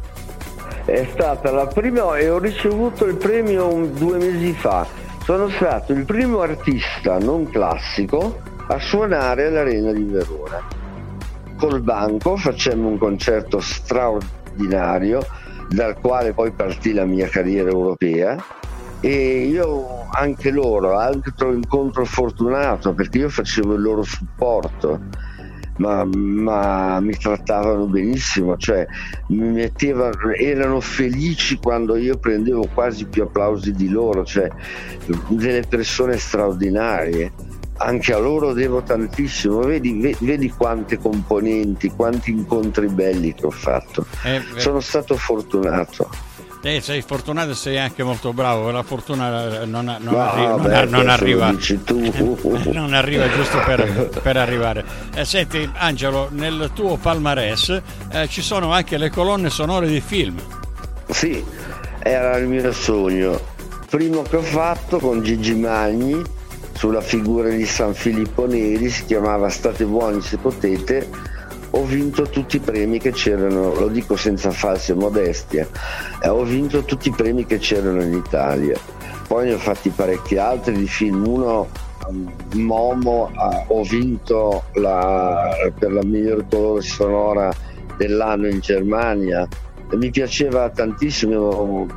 È 0.85 1.07
stata 1.13 1.51
la 1.51 1.67
prima 1.67 2.17
e 2.17 2.27
ho 2.27 2.39
ricevuto 2.39 3.05
il 3.05 3.17
premio 3.17 3.85
due 3.93 4.17
mesi 4.17 4.51
fa 4.53 4.87
sono 5.25 5.47
stato 5.49 5.93
il 5.93 6.05
primo 6.05 6.41
artista 6.41 7.19
non 7.19 7.47
classico 7.51 8.39
a 8.67 8.79
suonare 8.79 9.45
all'Arena 9.45 9.91
di 9.91 10.05
Verona. 10.05 10.86
Col 11.57 11.81
banco 11.81 12.37
facemmo 12.37 12.87
un 12.87 12.97
concerto 12.97 13.59
straordinario 13.59 15.25
dal 15.69 15.97
quale 15.99 16.33
poi 16.33 16.51
partì 16.51 16.93
la 16.93 17.05
mia 17.05 17.27
carriera 17.27 17.69
europea 17.69 18.37
e 18.99 19.47
io 19.47 20.05
anche 20.11 20.51
loro, 20.51 20.97
altro 20.97 21.53
incontro 21.53 22.05
fortunato 22.05 22.93
perché 22.93 23.19
io 23.19 23.29
facevo 23.29 23.73
il 23.73 23.81
loro 23.81 24.03
supporto 24.03 24.99
ma, 25.77 26.03
ma, 26.05 26.99
mi 26.99 27.15
trattavano 27.15 27.85
benissimo, 27.85 28.57
cioè 28.57 28.85
mi 29.27 29.49
mettevano, 29.49 30.31
erano 30.33 30.79
felici 30.79 31.57
quando 31.57 31.95
io 31.95 32.17
prendevo 32.17 32.67
quasi 32.73 33.05
più 33.05 33.23
applausi 33.23 33.71
di 33.73 33.89
loro, 33.89 34.23
cioè 34.23 34.49
delle 35.29 35.63
persone 35.67 36.17
straordinarie. 36.17 37.31
Anche 37.77 38.13
a 38.13 38.17
loro 38.17 38.53
devo 38.53 38.81
tantissimo, 38.81 39.59
vedi, 39.59 40.15
vedi 40.19 40.49
quante 40.49 40.97
componenti, 40.97 41.89
quanti 41.89 42.31
incontri 42.31 42.87
belli 42.87 43.33
che 43.33 43.45
ho 43.45 43.51
fatto. 43.51 44.05
Eh, 44.23 44.41
Sono 44.55 44.79
stato 44.79 45.15
fortunato. 45.15 46.09
Eh, 46.63 46.81
sei 46.81 47.01
fortunato 47.01 47.51
e 47.51 47.55
sei 47.55 47.77
anche 47.77 48.03
molto 48.03 48.33
bravo, 48.33 48.71
la 48.71 48.81
fortuna 48.83 49.63
non, 49.63 49.85
non, 49.85 49.97
no, 50.01 50.19
arri- 50.19 50.61
beh, 50.67 50.85
non 50.85 51.07
arriva, 51.07 51.51
non 52.73 52.93
arriva 52.93 53.29
giusto 53.29 53.59
per, 53.63 54.09
per 54.21 54.37
arrivare. 54.37 54.83
Eh, 55.15 55.23
senti 55.23 55.69
Angelo, 55.75 56.27
nel 56.31 56.71
tuo 56.73 56.97
palmarès 56.97 57.81
eh, 58.11 58.27
ci 58.27 58.41
sono 58.41 58.73
anche 58.73 58.97
le 58.97 59.09
colonne 59.11 59.49
sonore 59.49 59.87
di 59.87 60.01
film. 60.01 60.41
Sì, 61.09 61.41
era 61.99 62.35
il 62.37 62.47
mio 62.47 62.73
sogno. 62.73 63.39
Primo 63.89 64.23
che 64.23 64.35
ho 64.35 64.41
fatto 64.41 64.97
con 64.97 65.21
Gigi 65.21 65.55
Magni 65.55 66.21
sulla 66.77 67.01
figura 67.01 67.49
di 67.49 67.65
San 67.65 67.95
Filippo 67.95 68.45
Neri, 68.45 68.87
si 68.89 69.05
chiamava 69.05 69.49
State 69.49 69.83
buoni 69.83 70.21
se 70.21 70.37
potete. 70.37 71.09
Ho 71.71 71.83
vinto 71.83 72.29
tutti 72.29 72.57
i 72.57 72.59
premi 72.59 72.99
che 72.99 73.11
c'erano, 73.11 73.73
lo 73.73 73.87
dico 73.87 74.15
senza 74.15 74.51
false 74.51 74.93
modestie, 74.93 75.67
eh, 76.21 76.29
ho 76.29 76.43
vinto 76.43 76.83
tutti 76.83 77.09
i 77.09 77.11
premi 77.11 77.47
che 77.47 77.57
c'erano 77.57 78.03
in 78.03 78.13
Italia. 78.13 78.79
Poi 79.27 79.47
ne 79.47 79.53
ho 79.55 79.57
fatti 79.57 79.89
parecchi 79.89 80.37
altri 80.37 80.77
di 80.77 80.87
film, 80.87 81.27
uno 81.27 81.67
um, 82.07 82.31
Momo 82.53 83.31
uh, 83.33 83.73
ho 83.73 83.81
vinto 83.81 84.65
la, 84.75 85.49
per 85.77 85.91
la 85.91 86.03
miglior 86.03 86.45
colore 86.47 86.81
sonora 86.83 87.53
dell'anno 87.97 88.47
in 88.47 88.59
Germania. 88.59 89.47
Mi 89.93 90.11
piaceva 90.11 90.69
tantissimo 90.69 91.87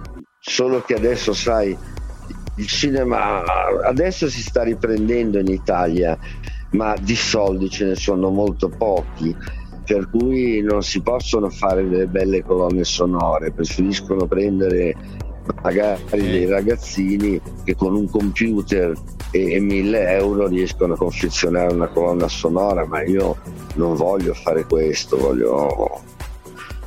solo 0.41 0.81
che 0.81 0.95
adesso 0.95 1.35
sai 1.35 1.77
il 2.61 2.67
cinema 2.67 3.43
adesso 3.83 4.29
si 4.29 4.43
sta 4.43 4.63
riprendendo 4.63 5.39
in 5.39 5.49
Italia 5.49 6.17
ma 6.73 6.95
di 7.01 7.17
soldi 7.17 7.71
ce 7.71 7.87
ne 7.87 7.95
sono 7.97 8.29
molto 8.31 8.69
pochi 8.69 9.35
per 9.85 10.09
cui 10.09 10.61
non 10.61 10.85
si 10.85 11.01
possono 11.01 11.51
fare 11.51 11.89
delle 11.89 12.07
belle 12.07 12.45
colonne 12.45 12.85
sonore, 12.85 13.51
preferiscono 13.51 14.27
prendere 14.27 14.95
magari 15.63 16.31
dei 16.31 16.47
ragazzini 16.47 17.41
che 17.65 17.75
con 17.75 17.97
un 17.97 18.09
computer 18.09 18.93
e, 19.33 19.55
e 19.55 19.59
1000 19.59 20.11
euro 20.13 20.47
riescono 20.47 20.95
a 20.95 20.97
confezionare 20.97 21.73
una 21.73 21.89
colonna 21.89 22.29
sonora, 22.29 22.87
ma 22.87 23.03
io 23.03 23.37
non 23.75 23.97
voglio 23.97 24.33
fare 24.33 24.65
questo, 24.65 25.17
voglio, 25.17 26.03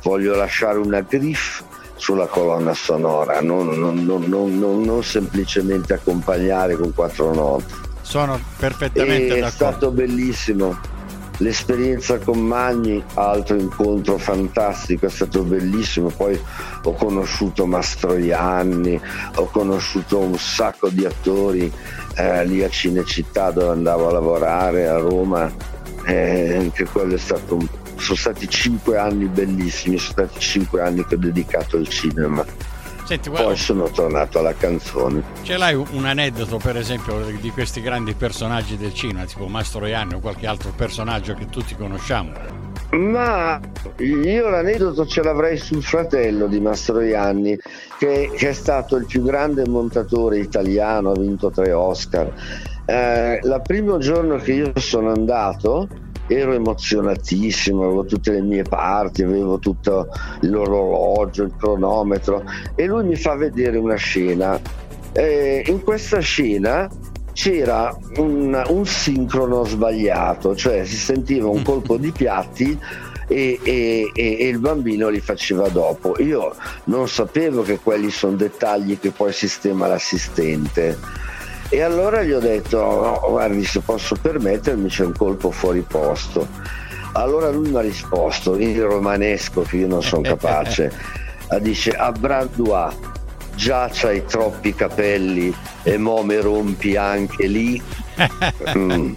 voglio 0.02 0.34
lasciare 0.34 0.78
una 0.78 1.02
griff 1.02 1.62
sulla 2.04 2.26
colonna 2.26 2.74
sonora, 2.74 3.40
non, 3.40 3.68
non, 3.78 4.04
non, 4.04 4.58
non, 4.58 5.02
semplicemente 5.02 5.94
accompagnare 5.94 6.76
con 6.76 6.92
quattro 6.92 7.32
note. 7.32 7.72
Sono 8.02 8.38
perfettamente 8.58 9.38
e 9.38 9.40
d'accordo. 9.40 9.46
È 9.46 9.50
stato 9.50 9.90
bellissimo 9.90 10.78
L'esperienza 11.38 12.18
con 12.18 12.38
Magni, 12.38 13.02
altro 13.14 13.56
incontro 13.56 14.18
fantastico, 14.18 15.06
è 15.06 15.08
stato 15.08 15.42
bellissimo. 15.42 16.08
Poi 16.08 16.38
ho 16.82 16.92
conosciuto 16.92 17.66
Mastroianni, 17.66 19.00
ho 19.36 19.46
conosciuto 19.46 20.18
un 20.18 20.38
sacco 20.38 20.90
di 20.90 21.04
attori 21.04 21.72
eh, 22.16 22.46
lì 22.46 22.62
a 22.62 22.68
Cinecittà 22.68 23.50
dove 23.50 23.72
andavo 23.72 24.08
a 24.08 24.12
lavorare 24.12 24.86
a 24.86 24.98
Roma. 24.98 25.50
Eh, 26.04 26.56
anche 26.56 26.84
quello 26.84 27.14
è 27.14 27.18
stato 27.18 27.56
un... 27.56 27.66
sono 28.04 28.18
stati 28.18 28.46
cinque 28.48 28.98
anni 28.98 29.24
bellissimi, 29.24 29.96
sono 29.96 30.26
stati 30.26 30.38
cinque 30.38 30.82
anni 30.82 31.04
che 31.06 31.14
ho 31.14 31.18
dedicato 31.18 31.78
al 31.78 31.88
cinema. 31.88 32.44
Senti, 33.04 33.28
Poi 33.28 33.56
sono 33.56 33.88
tornato 33.90 34.38
alla 34.38 34.54
canzone. 34.54 35.22
Ce 35.42 35.56
l'hai 35.56 35.74
un 35.74 36.04
aneddoto, 36.04 36.58
per 36.58 36.76
esempio, 36.76 37.22
di 37.40 37.50
questi 37.50 37.80
grandi 37.80 38.14
personaggi 38.14 38.76
del 38.76 38.94
cinema, 38.94 39.24
tipo 39.24 39.46
Mastro 39.46 39.86
Ianni 39.86 40.14
o 40.14 40.20
qualche 40.20 40.46
altro 40.46 40.72
personaggio 40.74 41.34
che 41.34 41.46
tutti 41.46 41.74
conosciamo? 41.76 42.32
Ma 42.92 43.60
io 43.98 44.48
l'aneddoto 44.48 45.06
ce 45.06 45.22
l'avrei 45.22 45.58
sul 45.58 45.82
fratello 45.82 46.46
di 46.46 46.60
Mastro 46.60 47.00
Ianni, 47.00 47.58
che, 47.98 48.30
che 48.34 48.48
è 48.50 48.52
stato 48.52 48.96
il 48.96 49.06
più 49.06 49.22
grande 49.22 49.66
montatore 49.66 50.38
italiano, 50.38 51.10
ha 51.10 51.18
vinto 51.18 51.50
tre 51.50 51.72
Oscar. 51.72 52.32
Eh, 52.86 53.40
il 53.42 53.62
primo 53.64 53.98
giorno 53.98 54.36
che 54.36 54.52
io 54.52 54.72
sono 54.76 55.10
andato, 55.10 55.88
ero 56.26 56.52
emozionatissimo, 56.52 57.84
avevo 57.84 58.04
tutte 58.04 58.32
le 58.32 58.40
mie 58.40 58.62
parti, 58.62 59.22
avevo 59.22 59.58
tutto 59.58 60.08
l'orologio, 60.40 61.44
il 61.44 61.54
cronometro 61.56 62.44
e 62.74 62.86
lui 62.86 63.04
mi 63.04 63.16
fa 63.16 63.34
vedere 63.34 63.76
una 63.78 63.96
scena. 63.96 64.60
E 65.12 65.64
in 65.66 65.82
questa 65.82 66.18
scena 66.18 66.88
c'era 67.32 67.96
un, 68.16 68.64
un, 68.68 68.86
sincrono 68.86 69.64
sbagliato, 69.64 70.54
cioè 70.54 70.84
si 70.84 70.96
sentiva 70.96 71.48
un 71.48 71.62
colpo 71.62 71.96
di 71.96 72.10
piatti 72.10 72.78
e, 73.26 73.58
e, 73.62 74.10
e, 74.14 74.48
il 74.48 74.58
bambino 74.58 75.08
li 75.08 75.20
faceva 75.20 75.68
dopo. 75.68 76.20
Io 76.20 76.54
non 76.84 77.08
sapevo 77.08 77.62
che 77.62 77.78
quelli 77.80 78.10
sono 78.10 78.36
dettagli 78.36 78.98
che 78.98 79.10
poi 79.10 79.32
sistema 79.32 79.86
l'assistente 79.86 80.96
e 81.74 81.82
allora 81.82 82.22
gli 82.22 82.32
ho 82.32 82.38
detto, 82.38 82.78
no, 82.78 83.20
guardi 83.28 83.64
se 83.64 83.80
posso 83.80 84.14
permettermi 84.20 84.88
c'è 84.88 85.04
un 85.04 85.12
colpo 85.12 85.50
fuori 85.50 85.80
posto. 85.80 86.46
Allora 87.14 87.50
lui 87.50 87.70
mi 87.70 87.76
ha 87.76 87.80
risposto 87.80 88.56
in 88.56 88.80
romanesco 88.80 89.62
che 89.62 89.78
io 89.78 89.88
non 89.88 90.02
sono 90.02 90.22
capace, 90.36 90.92
dice 91.60 91.90
a 91.90 92.12
Brandua 92.12 92.94
già 93.56 93.88
c'hai 93.92 94.24
troppi 94.24 94.74
capelli 94.74 95.54
e 95.82 95.96
mo 95.96 96.22
me 96.22 96.40
rompi 96.40 96.96
anche 96.96 97.46
lì. 97.46 97.82
Mm. 98.76 99.12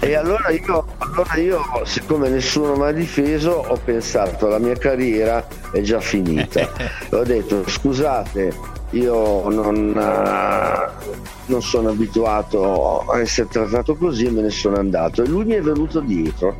E 0.00 0.14
allora 0.14 0.50
io, 0.50 0.86
allora 0.98 1.34
io, 1.36 1.62
siccome 1.84 2.28
nessuno 2.28 2.76
mi 2.76 2.84
ha 2.84 2.92
difeso, 2.92 3.64
ho 3.66 3.80
pensato 3.82 4.48
la 4.48 4.58
mia 4.58 4.74
carriera 4.74 5.46
è 5.72 5.80
già 5.80 5.98
finita. 5.98 6.70
ho 7.10 7.22
detto 7.24 7.66
scusate, 7.66 8.52
io 8.90 9.48
non, 9.50 9.92
uh, 9.94 11.10
non, 11.46 11.62
sono 11.62 11.90
abituato 11.90 13.00
a 13.06 13.20
essere 13.20 13.48
trattato 13.48 13.94
così 13.96 14.26
e 14.26 14.30
me 14.30 14.42
ne 14.42 14.50
sono 14.50 14.76
andato. 14.76 15.22
E 15.22 15.26
lui 15.26 15.44
mi 15.44 15.54
è 15.54 15.60
venuto 15.60 16.00
dietro, 16.00 16.56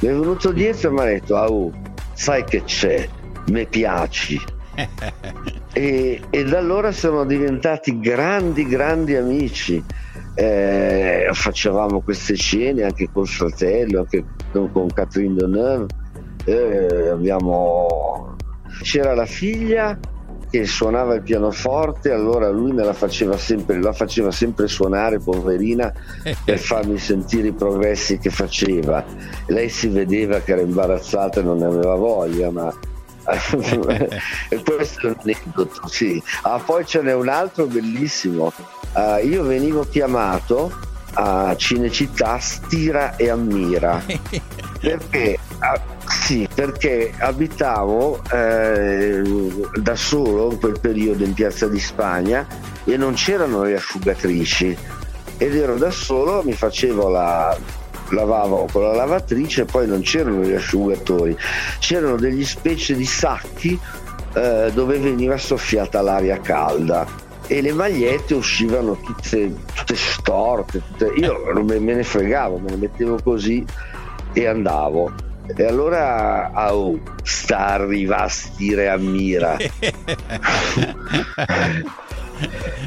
mi 0.00 0.08
è 0.08 0.12
venuto 0.12 0.52
dietro 0.52 0.88
e 0.88 0.92
mi 0.92 1.00
ha 1.00 1.04
detto, 1.04 1.36
ah, 1.36 1.70
sai 2.14 2.44
che 2.44 2.64
c'è, 2.64 3.06
mi 3.48 3.66
piaci. 3.66 4.40
e, 5.74 6.20
e, 6.30 6.44
da 6.44 6.58
allora 6.58 6.92
siamo 6.92 7.24
diventati 7.24 7.98
grandi, 7.98 8.66
grandi 8.66 9.16
amici. 9.16 9.84
Eh, 10.34 11.28
facevamo 11.32 12.00
queste 12.00 12.36
scene 12.36 12.84
anche 12.84 13.10
col 13.12 13.28
fratello, 13.28 14.00
anche 14.00 14.24
con, 14.50 14.72
con 14.72 14.86
Catherine 14.88 15.34
Deneuve. 15.34 15.86
Eh, 16.44 17.08
abbiamo... 17.08 18.36
C'era 18.82 19.14
la 19.14 19.26
figlia 19.26 19.98
che 20.50 20.66
suonava 20.66 21.14
il 21.14 21.22
pianoforte, 21.22 22.12
allora 22.12 22.50
lui 22.50 22.72
me 22.72 22.84
la 22.84 22.92
faceva 22.92 23.38
sempre, 23.38 23.80
la 23.80 23.92
faceva 23.92 24.30
sempre 24.30 24.66
suonare, 24.66 25.18
poverina, 25.18 25.92
per 26.44 26.58
farmi 26.58 26.98
sentire 26.98 27.48
i 27.48 27.52
progressi 27.52 28.18
che 28.18 28.30
faceva. 28.30 29.04
Lei 29.46 29.68
si 29.68 29.88
vedeva 29.88 30.40
che 30.40 30.52
era 30.52 30.60
imbarazzata 30.60 31.40
e 31.40 31.42
non 31.42 31.58
ne 31.58 31.66
aveva 31.66 31.94
voglia, 31.94 32.50
ma 32.50 32.72
e 34.48 34.62
questo 34.64 35.06
è 35.06 35.10
un 35.10 35.16
aneddoto, 35.20 35.88
sì. 35.88 36.22
Ah, 36.42 36.58
poi 36.58 36.84
ce 36.84 37.02
n'è 37.02 37.14
un 37.14 37.28
altro 37.28 37.66
bellissimo. 37.66 38.52
Uh, 38.92 39.24
io 39.24 39.44
venivo 39.44 39.86
chiamato 39.88 40.72
a 41.14 41.54
Cinecittà 41.56 42.38
Stira 42.38 43.16
e 43.16 43.30
Ammira 43.30 44.02
perché 44.80 45.38
uh, 45.58 45.99
sì, 46.10 46.48
perché 46.52 47.12
abitavo 47.16 48.20
eh, 48.32 49.22
da 49.80 49.94
solo 49.94 50.50
in 50.50 50.58
quel 50.58 50.80
periodo 50.80 51.22
in 51.22 51.34
Piazza 51.34 51.68
di 51.68 51.78
Spagna 51.78 52.46
e 52.84 52.96
non 52.96 53.14
c'erano 53.14 53.62
le 53.62 53.76
asciugatrici. 53.76 54.76
Ed 55.36 55.54
ero 55.54 55.76
da 55.76 55.90
solo, 55.90 56.42
mi 56.42 56.52
facevo 56.52 57.08
la 57.08 57.56
lavavo 58.10 58.66
con 58.72 58.82
la 58.82 58.92
lavatrice 58.92 59.62
e 59.62 59.64
poi 59.66 59.86
non 59.86 60.00
c'erano 60.00 60.42
gli 60.42 60.52
asciugatori, 60.52 61.36
c'erano 61.78 62.16
degli 62.16 62.44
specie 62.44 62.96
di 62.96 63.06
sacchi 63.06 63.78
eh, 64.34 64.70
dove 64.74 64.98
veniva 64.98 65.38
soffiata 65.38 66.02
l'aria 66.02 66.40
calda. 66.40 67.06
E 67.46 67.60
le 67.62 67.72
magliette 67.72 68.34
uscivano 68.34 68.96
tutte, 68.96 69.54
tutte 69.74 69.96
storte, 69.96 70.82
tutte... 70.86 71.12
io 71.16 71.52
me, 71.62 71.78
ne 71.78 72.02
fregavo, 72.02 72.58
me 72.58 72.70
ne 72.70 72.76
mettevo 72.76 73.18
così 73.22 73.64
e 74.32 74.46
andavo 74.46 75.28
e 75.56 75.64
allora 75.64 76.72
oh, 76.72 77.00
sta 77.22 77.66
arriva 77.68 78.26
a 78.26 78.96
mira. 78.96 79.56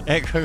ecco, 0.04 0.39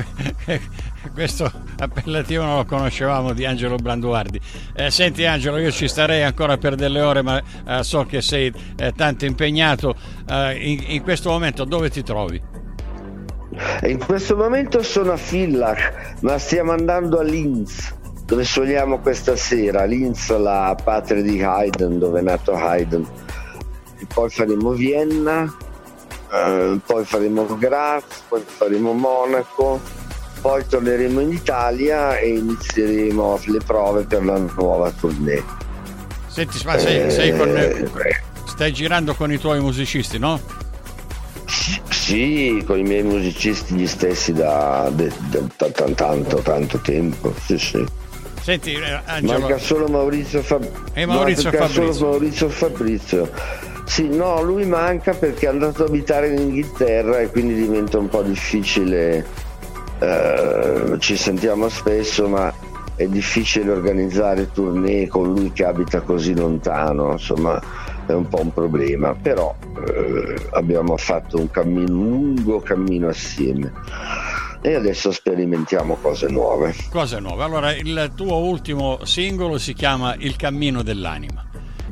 questo 1.15 1.51
appellativo 1.79 2.45
non 2.45 2.57
lo 2.57 2.65
conoscevamo 2.65 3.33
di 3.33 3.45
Angelo 3.45 3.77
Branduardi. 3.77 4.41
Eh, 4.75 4.91
senti 4.91 5.25
Angelo, 5.25 5.59
io 5.59 5.71
ci 5.71 5.89
starei 5.89 6.23
ancora 6.23 6.57
per 6.59 6.75
delle 6.75 7.01
ore, 7.01 7.23
ma 7.23 7.43
eh, 7.67 7.83
so 7.83 8.05
che 8.05 8.21
sei 8.23 8.53
eh, 8.77 8.93
tanto 8.93 9.25
impegnato. 9.25 9.95
Eh, 10.29 10.71
in, 10.71 10.85
in, 10.87 11.03
questo 11.03 11.31
momento 11.31 11.65
dove 11.65 11.91
ti 11.91 12.03
trovi? 12.03 12.41
In 13.85 13.99
questo 13.99 14.37
momento 14.37 14.83
sono 14.83 15.13
a 15.13 15.19
Villach, 15.31 16.17
ma 16.21 16.39
stiamo 16.39 16.73
andando 16.73 17.19
a 17.19 17.23
Linz 17.23 17.97
dove 18.29 18.45
suoniamo 18.45 18.99
questa 18.99 19.37
sera, 19.37 19.85
Linz, 19.85 20.37
la 20.37 20.77
patria 20.85 21.23
di 21.23 21.43
Haydn, 21.43 21.99
dove 21.99 22.21
è 22.21 22.23
nato 22.23 22.53
Haydn. 22.53 23.03
E 23.97 24.07
poi 24.13 24.29
faremo 24.29 24.73
Vienna, 24.73 25.51
eh, 26.31 26.79
poi 26.85 27.05
faremo 27.07 27.47
Graz, 27.57 28.05
poi 28.29 28.43
faremo 28.45 28.93
Monaco, 28.93 29.81
poi 30.43 30.63
torneremo 30.69 31.21
in 31.21 31.33
Italia 31.33 32.19
e 32.19 32.37
inizieremo 32.37 33.41
le 33.47 33.61
prove 33.65 34.05
per 34.05 34.23
la 34.23 34.37
nuova 34.37 34.91
tournée. 34.91 35.43
Senti, 36.27 36.61
ma 36.67 36.77
sei, 36.77 37.11
sei 37.11 37.35
con, 37.35 37.57
eh, 37.57 37.89
stai 38.45 38.75
girando 38.75 39.15
con 39.15 39.33
i 39.33 39.39
tuoi 39.39 39.61
musicisti, 39.61 40.19
no? 40.19 40.39
Sì, 41.89 42.63
con 42.67 42.79
i 42.79 42.83
miei 42.83 43.03
musicisti 43.03 43.75
gli 43.75 43.87
stessi 43.87 44.35
da, 44.35 44.91
da, 44.93 45.07
da, 45.31 45.41
da 45.57 45.71
tanto, 45.95 46.37
tanto 46.43 46.79
tempo. 46.81 47.33
Sì, 47.43 47.59
sì. 47.59 47.87
Senti, 48.49 48.73
eh, 48.73 49.01
Angelo. 49.05 49.41
Manca 49.41 49.59
solo 49.59 49.89
Maurizio, 49.89 50.41
Fab... 50.41 50.67
e 50.95 51.05
Maurizio 51.05 51.51
manca 51.51 51.67
Fabrizio. 51.67 51.93
solo 51.93 52.11
Maurizio 52.13 52.49
Fabrizio. 52.49 53.31
Sì, 53.85 54.09
no, 54.09 54.43
lui 54.43 54.65
manca 54.65 55.13
perché 55.13 55.45
è 55.45 55.49
andato 55.51 55.83
ad 55.83 55.91
abitare 55.91 56.29
in 56.29 56.39
Inghilterra 56.39 57.19
e 57.19 57.29
quindi 57.29 57.53
diventa 57.53 57.99
un 57.99 58.09
po' 58.09 58.23
difficile. 58.23 59.23
Eh, 59.99 60.97
ci 60.99 61.19
sentiamo 61.19 61.69
spesso, 61.69 62.27
ma 62.27 62.51
è 62.95 63.07
difficile 63.07 63.71
organizzare 63.71 64.51
tournée 64.51 65.09
con 65.09 65.31
lui 65.31 65.53
che 65.53 65.67
abita 65.67 66.01
così 66.01 66.35
lontano, 66.35 67.13
insomma 67.13 67.61
è 68.07 68.13
un 68.13 68.29
po' 68.29 68.41
un 68.41 68.55
problema, 68.55 69.15
però 69.15 69.55
eh, 69.87 70.37
abbiamo 70.53 70.97
fatto 70.97 71.39
un 71.39 71.51
cammino, 71.51 71.93
un 71.93 72.09
lungo 72.09 72.61
cammino 72.61 73.09
assieme 73.09 73.71
e 74.61 74.75
adesso 74.75 75.13
sperimentiamo 75.13 75.97
cose 76.01 76.29
nuove. 76.29 76.75
Cose 76.91 77.21
nuove. 77.21 77.45
Allora, 77.45 77.75
il 77.75 78.13
tuo 78.15 78.37
ultimo 78.39 79.05
singolo 79.05 79.59
si 79.59 79.73
chiama 79.73 80.15
Il 80.19 80.37
cammino 80.37 80.83
dell'anima. 80.83 81.47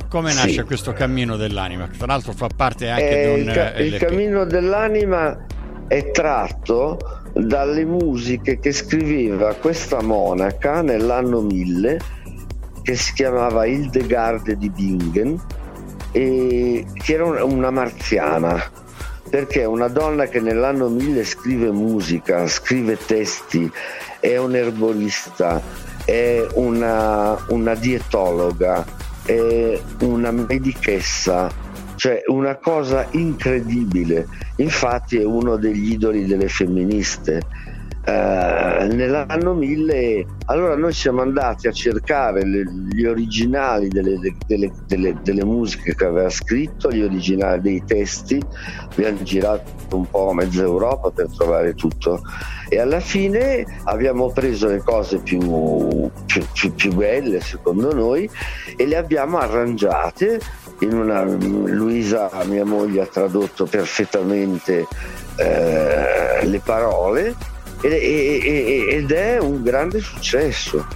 Come 0.08 0.32
nasce 0.32 0.50
sì. 0.50 0.62
questo 0.62 0.92
cammino 0.92 1.36
dell'anima? 1.36 1.88
Tra 1.88 2.06
l'altro 2.06 2.32
fa 2.32 2.48
parte 2.54 2.88
anche 2.88 3.22
eh, 3.22 3.34
di 3.34 3.40
un... 3.40 3.48
Il, 3.48 3.52
ca- 3.52 3.74
il 3.76 3.96
cammino 3.96 4.44
dell'anima 4.44 5.46
è 5.88 6.10
tratto 6.10 6.98
dalle 7.32 7.84
musiche 7.84 8.58
che 8.58 8.72
scriveva 8.72 9.54
questa 9.54 10.02
monaca 10.02 10.80
nell'anno 10.82 11.42
1000 11.42 11.98
che 12.82 12.94
si 12.94 13.12
chiamava 13.14 13.66
Hildegarde 13.66 14.56
di 14.56 14.70
Bingen 14.70 15.38
e 16.12 16.86
che 16.94 17.12
era 17.12 17.44
una 17.44 17.70
marziana 17.70 18.62
perché 19.28 19.64
una 19.64 19.88
donna 19.88 20.26
che 20.26 20.40
nell'anno 20.40 20.88
1000 20.88 21.24
scrive 21.24 21.70
musica, 21.70 22.46
scrive 22.46 22.96
testi, 23.04 23.70
è 24.20 24.36
un 24.36 24.54
erbolista, 24.54 25.60
è 26.04 26.46
una, 26.54 27.36
una 27.48 27.74
dietologa, 27.74 28.84
è 29.24 29.80
una 30.00 30.30
medichessa, 30.30 31.50
cioè 31.96 32.22
una 32.26 32.56
cosa 32.56 33.06
incredibile. 33.10 34.28
Infatti 34.56 35.18
è 35.18 35.24
uno 35.24 35.56
degli 35.56 35.92
idoli 35.92 36.26
delle 36.26 36.48
femministe. 36.48 37.42
Eh, 38.08 38.86
nell'anno 38.92 39.54
1000 39.54 40.26
allora 40.44 40.76
noi 40.76 40.92
siamo 40.92 41.22
andati 41.22 41.66
a 41.66 41.72
cercare 41.72 42.46
le, 42.46 42.62
gli 42.88 43.04
originali 43.04 43.88
delle, 43.88 44.20
delle, 44.46 44.72
delle, 44.86 45.16
delle, 45.24 45.44
musiche 45.44 45.96
che 45.96 46.04
aveva 46.04 46.28
scritto, 46.30 46.92
gli 46.92 47.02
originali 47.02 47.60
dei 47.62 47.82
testi, 47.84 48.40
abbiamo 48.92 49.24
girato 49.24 49.96
un 49.96 50.08
po' 50.08 50.32
mezza 50.32 50.62
Europa 50.62 51.10
per 51.10 51.26
trovare 51.36 51.74
tutto. 51.74 52.20
E 52.68 52.78
alla 52.78 53.00
fine 53.00 53.66
abbiamo 53.84 54.30
preso 54.30 54.68
le 54.68 54.82
cose 54.84 55.18
più, 55.18 56.08
più, 56.26 56.44
più, 56.52 56.74
più 56.74 56.94
belle 56.94 57.40
secondo 57.40 57.92
noi 57.92 58.30
e 58.76 58.86
le 58.86 58.96
abbiamo 58.96 59.38
arrangiate 59.38 60.40
una 60.80 61.24
Luisa, 61.24 62.30
mia 62.44 62.64
moglie, 62.64 63.00
ha 63.00 63.06
tradotto 63.06 63.64
perfettamente 63.64 64.86
eh, 65.36 66.46
le 66.46 66.60
parole 66.60 67.54
ed 67.80 69.10
è 69.10 69.38
un 69.38 69.62
grande 69.62 70.00
successo. 70.00 70.86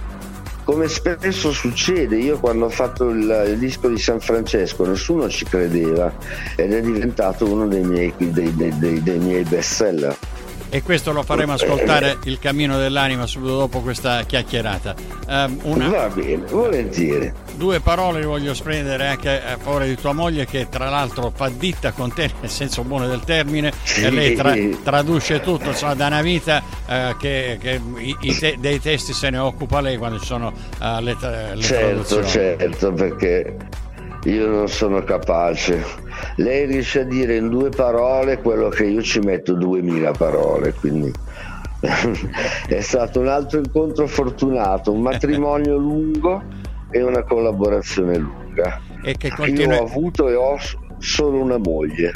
Come 0.63 0.87
spesso 0.87 1.51
succede, 1.51 2.17
io 2.17 2.39
quando 2.39 2.65
ho 2.65 2.69
fatto 2.69 3.09
il, 3.09 3.45
il 3.47 3.57
disco 3.57 3.89
di 3.89 3.97
San 3.97 4.19
Francesco 4.19 4.85
nessuno 4.85 5.27
ci 5.27 5.43
credeva 5.45 6.13
ed 6.55 6.71
è 6.71 6.81
diventato 6.81 7.51
uno 7.51 7.67
dei 7.67 7.83
miei, 7.83 8.13
dei, 8.17 8.55
dei, 8.55 8.77
dei, 8.77 9.01
dei 9.01 9.17
miei 9.17 9.43
best 9.43 9.73
seller 9.73 10.15
e 10.73 10.81
questo 10.81 11.11
lo 11.11 11.21
faremo 11.21 11.51
ascoltare 11.51 12.17
il 12.23 12.39
cammino 12.39 12.77
dell'anima 12.77 13.27
subito 13.27 13.57
dopo 13.57 13.81
questa 13.81 14.23
chiacchierata. 14.23 14.95
Um, 15.27 15.59
una... 15.63 15.89
Va 15.89 16.07
bene, 16.07 16.45
volentieri. 16.47 17.31
Due 17.55 17.81
parole 17.81 18.23
voglio 18.23 18.53
spendere 18.53 19.07
anche 19.07 19.29
a 19.29 19.57
favore 19.57 19.87
di 19.87 19.95
tua 19.95 20.13
moglie 20.13 20.45
che 20.45 20.69
tra 20.69 20.89
l'altro 20.89 21.29
fa 21.35 21.49
ditta 21.49 21.91
con 21.91 22.13
te 22.13 22.31
nel 22.39 22.49
senso 22.49 22.83
buono 22.83 23.07
del 23.07 23.19
termine 23.25 23.73
sì. 23.83 24.03
e 24.03 24.09
lei 24.11 24.33
tra- 24.33 24.55
traduce 24.81 25.41
tutto 25.41 25.69
insomma, 25.69 25.93
da 25.93 26.07
una 26.07 26.21
vita 26.21 26.63
uh, 26.87 27.17
che, 27.17 27.57
che 27.59 27.81
i, 28.21 28.37
te- 28.37 28.55
dei 28.57 28.79
testi 28.79 29.11
se 29.11 29.29
ne 29.29 29.39
occupa 29.39 29.81
lei 29.81 29.97
quando 29.97 30.19
ci 30.19 30.25
sono 30.25 30.53
uh, 30.79 31.01
le, 31.01 31.17
le 31.19 31.61
certo, 31.61 31.85
traduzioni. 32.05 32.27
Certo, 32.29 32.93
perché 32.93 33.57
io 34.23 34.47
non 34.47 34.67
sono 34.67 35.03
capace. 35.03 35.83
Lei 36.35 36.65
riesce 36.65 37.01
a 37.01 37.03
dire 37.03 37.37
in 37.37 37.49
due 37.49 37.69
parole 37.69 38.39
quello 38.39 38.69
che 38.69 38.85
io 38.85 39.01
ci 39.01 39.19
metto 39.19 39.53
duemila 39.53 40.11
parole, 40.11 40.73
quindi 40.73 41.11
è 42.67 42.81
stato 42.81 43.19
un 43.19 43.27
altro 43.27 43.57
incontro 43.59 44.07
fortunato, 44.07 44.91
un 44.91 45.01
matrimonio 45.01 45.77
lungo 45.77 46.43
e 46.91 47.01
una 47.01 47.23
collaborazione 47.23 48.17
lunga. 48.17 48.79
E 49.03 49.17
che 49.17 49.29
continua... 49.29 49.75
Io 49.75 49.81
ho 49.81 49.85
avuto 49.85 50.29
e 50.29 50.35
ho 50.35 50.57
solo 50.99 51.41
una 51.41 51.57
moglie. 51.57 52.11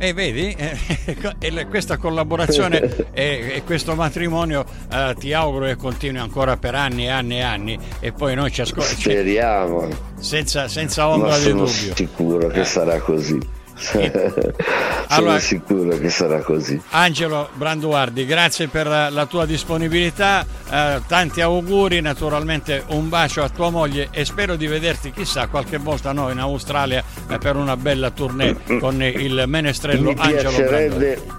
E 0.00 0.12
vedi, 0.12 0.54
eh, 0.56 1.66
questa 1.68 1.96
collaborazione 1.96 3.08
e, 3.12 3.52
e, 3.56 3.62
questo 3.64 3.96
matrimonio 3.96 4.64
eh, 4.92 5.16
ti 5.18 5.32
auguro 5.32 5.66
che 5.66 5.74
continui 5.74 6.20
ancora 6.20 6.56
per 6.56 6.76
anni 6.76 7.06
e 7.06 7.08
anni 7.10 7.38
e 7.38 7.42
anni 7.42 7.78
e 7.98 8.12
poi 8.12 8.36
noi 8.36 8.52
ci 8.52 8.60
ascoltiamo. 8.60 9.00
Speriamo. 9.00 9.88
Senza, 10.20 10.68
senza 10.68 11.08
ombra 11.08 11.36
di 11.38 11.50
dubbio. 11.50 11.66
Sono 11.66 11.94
sicuro 11.96 12.46
che 12.46 12.60
eh. 12.60 12.64
sarà 12.64 13.00
così. 13.00 13.57
Sono 13.78 15.38
sicuro 15.38 15.96
che 15.98 16.10
sarà 16.10 16.40
così. 16.40 16.80
Angelo 16.90 17.48
Branduardi, 17.54 18.26
grazie 18.26 18.68
per 18.68 18.86
la 18.86 19.26
tua 19.26 19.46
disponibilità, 19.46 20.44
eh, 20.70 21.00
tanti 21.06 21.40
auguri, 21.40 22.00
naturalmente 22.00 22.84
un 22.88 23.08
bacio 23.08 23.42
a 23.42 23.48
tua 23.48 23.70
moglie 23.70 24.08
e 24.10 24.24
spero 24.24 24.56
di 24.56 24.66
vederti 24.66 25.12
chissà 25.12 25.46
qualche 25.46 25.78
volta 25.78 26.12
noi 26.12 26.32
in 26.32 26.38
Australia 26.40 27.02
eh, 27.28 27.38
per 27.38 27.56
una 27.56 27.76
bella 27.76 28.10
tournée 28.10 28.56
con 28.80 29.02
il 29.02 29.44
menestrello 29.46 30.12
mi 30.12 30.16
Angelo 30.18 30.56
Branduardi. 30.56 31.36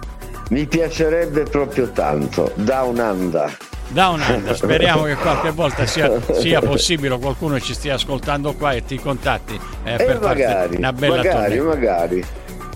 Mi 0.49 0.65
piacerebbe 0.65 1.43
proprio 1.43 1.91
tanto, 1.91 2.51
da 2.55 2.81
un'anda 2.81 3.69
da 3.89 4.09
un 4.09 4.21
anno. 4.21 4.53
Speriamo 4.55 5.03
che 5.03 5.15
qualche 5.15 5.51
volta 5.51 5.85
sia, 5.85 6.19
sia, 6.33 6.61
possibile, 6.61 7.17
qualcuno 7.19 7.59
ci 7.59 7.73
stia 7.73 7.95
ascoltando 7.95 8.53
qua 8.53 8.71
e 8.73 8.83
ti 8.85 8.97
contatti 8.99 9.59
eh, 9.83 9.95
per 9.95 10.19
magari, 10.19 10.75
una 10.77 10.93
bella 10.93 11.15
magari, 11.17 11.57
tournée. 11.57 11.75
magari. 11.75 12.25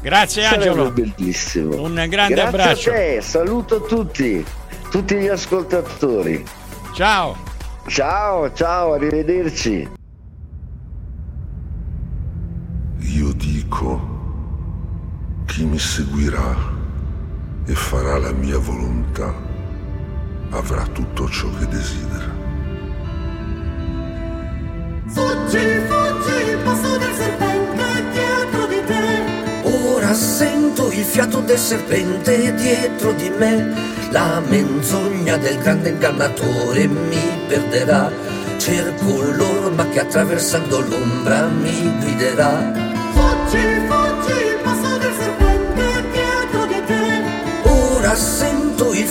Grazie 0.02 0.46
Angelo. 0.46 0.92
bellissimo. 0.92 1.82
Un 1.82 1.94
grande 1.94 2.34
Grazie 2.34 2.42
abbraccio. 2.42 2.90
A 2.90 2.94
te. 2.94 3.22
Saluto 3.22 3.82
tutti, 3.84 4.46
tutti 4.90 5.16
gli 5.16 5.28
ascoltatori. 5.28 6.44
Ciao. 6.94 7.38
Ciao, 7.88 8.52
ciao, 8.54 8.94
arrivederci. 8.94 9.90
Io 13.00 13.34
dico, 13.34 14.02
chi 15.46 15.64
mi 15.66 15.80
seguirà 15.80 16.72
e 17.66 17.74
farà 17.74 18.18
la 18.18 18.32
mia 18.32 18.58
volontà 18.58 19.52
avrà 20.54 20.84
tutto 20.88 21.28
ciò 21.30 21.50
che 21.58 21.68
desidera. 21.68 22.32
Fuggi, 25.08 25.82
fuggi, 25.88 26.58
passo 26.64 26.98
del 26.98 27.14
serpente 27.14 27.84
dietro 28.12 28.66
di 28.68 28.84
te. 28.86 29.88
Ora 29.94 30.14
sento 30.14 30.92
il 30.92 31.04
fiato 31.04 31.40
del 31.42 31.58
serpente 31.58 32.54
dietro 32.56 33.12
di 33.14 33.30
me. 33.30 33.92
La 34.12 34.42
menzogna 34.48 35.38
del 35.38 35.58
grande 35.58 35.90
ingannatore 35.90 36.88
mi 36.88 37.46
perderà. 37.48 38.12
Cerco 38.58 39.22
l'orma 39.22 39.88
che 39.90 40.00
attraversando 40.00 40.80
l'ombra 40.82 41.48
mi 41.48 42.00
guiderà. 42.00 42.93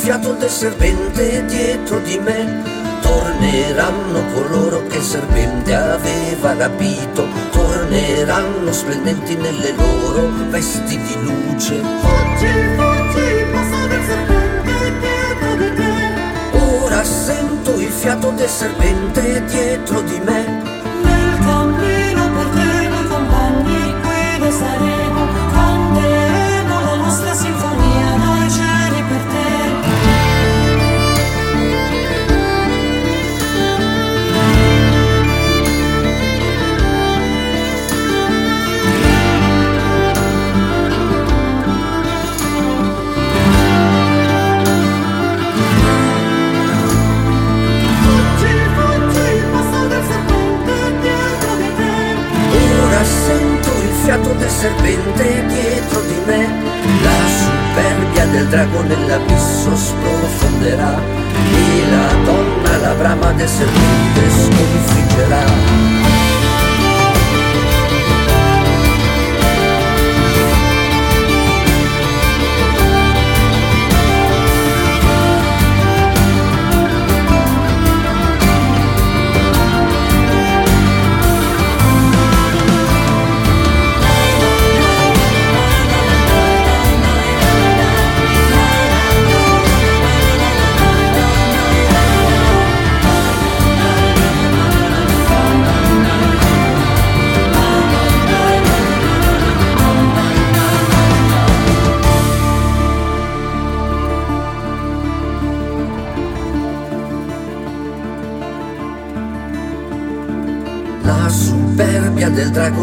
Fiato 0.02 0.32
del 0.32 0.50
serpente 0.50 1.44
dietro 1.44 2.00
di 2.00 2.18
me. 2.18 2.60
Torneranno 3.02 4.24
coloro 4.34 4.84
che 4.88 4.96
il 4.96 5.02
serpente 5.02 5.72
aveva 5.74 6.54
rapito, 6.54 7.24
torneranno 7.52 8.72
splendenti 8.72 9.36
nelle 9.36 9.72
loro 9.72 10.28
vesti 10.50 10.98
di 10.98 11.16
luce. 11.20 11.80
Fuggi, 12.00 12.52
fuggi, 12.76 13.44
passa 13.52 13.86
del 13.86 14.04
serpente 14.04 14.92
dietro 14.98 15.56
di 15.56 15.72
te. 15.76 16.84
Ora 16.84 17.04
sento 17.04 17.78
il 17.78 17.90
fiato 17.90 18.30
del 18.30 18.48
serpente 18.48 19.44
dietro 19.44 20.00
di 20.00 20.20
me. 20.24 20.71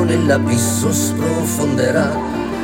Nell'abisso 0.10 0.92
sprofonderà 0.92 2.12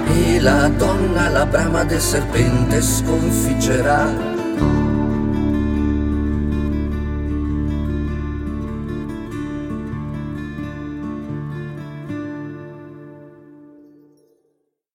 e 0.07 0.39
la 0.39 0.67
donna 0.67 1.29
la 1.29 1.45
brama 1.45 1.83
del 1.83 2.01
serpente 2.01 2.81
sconfiggerà 2.81 4.34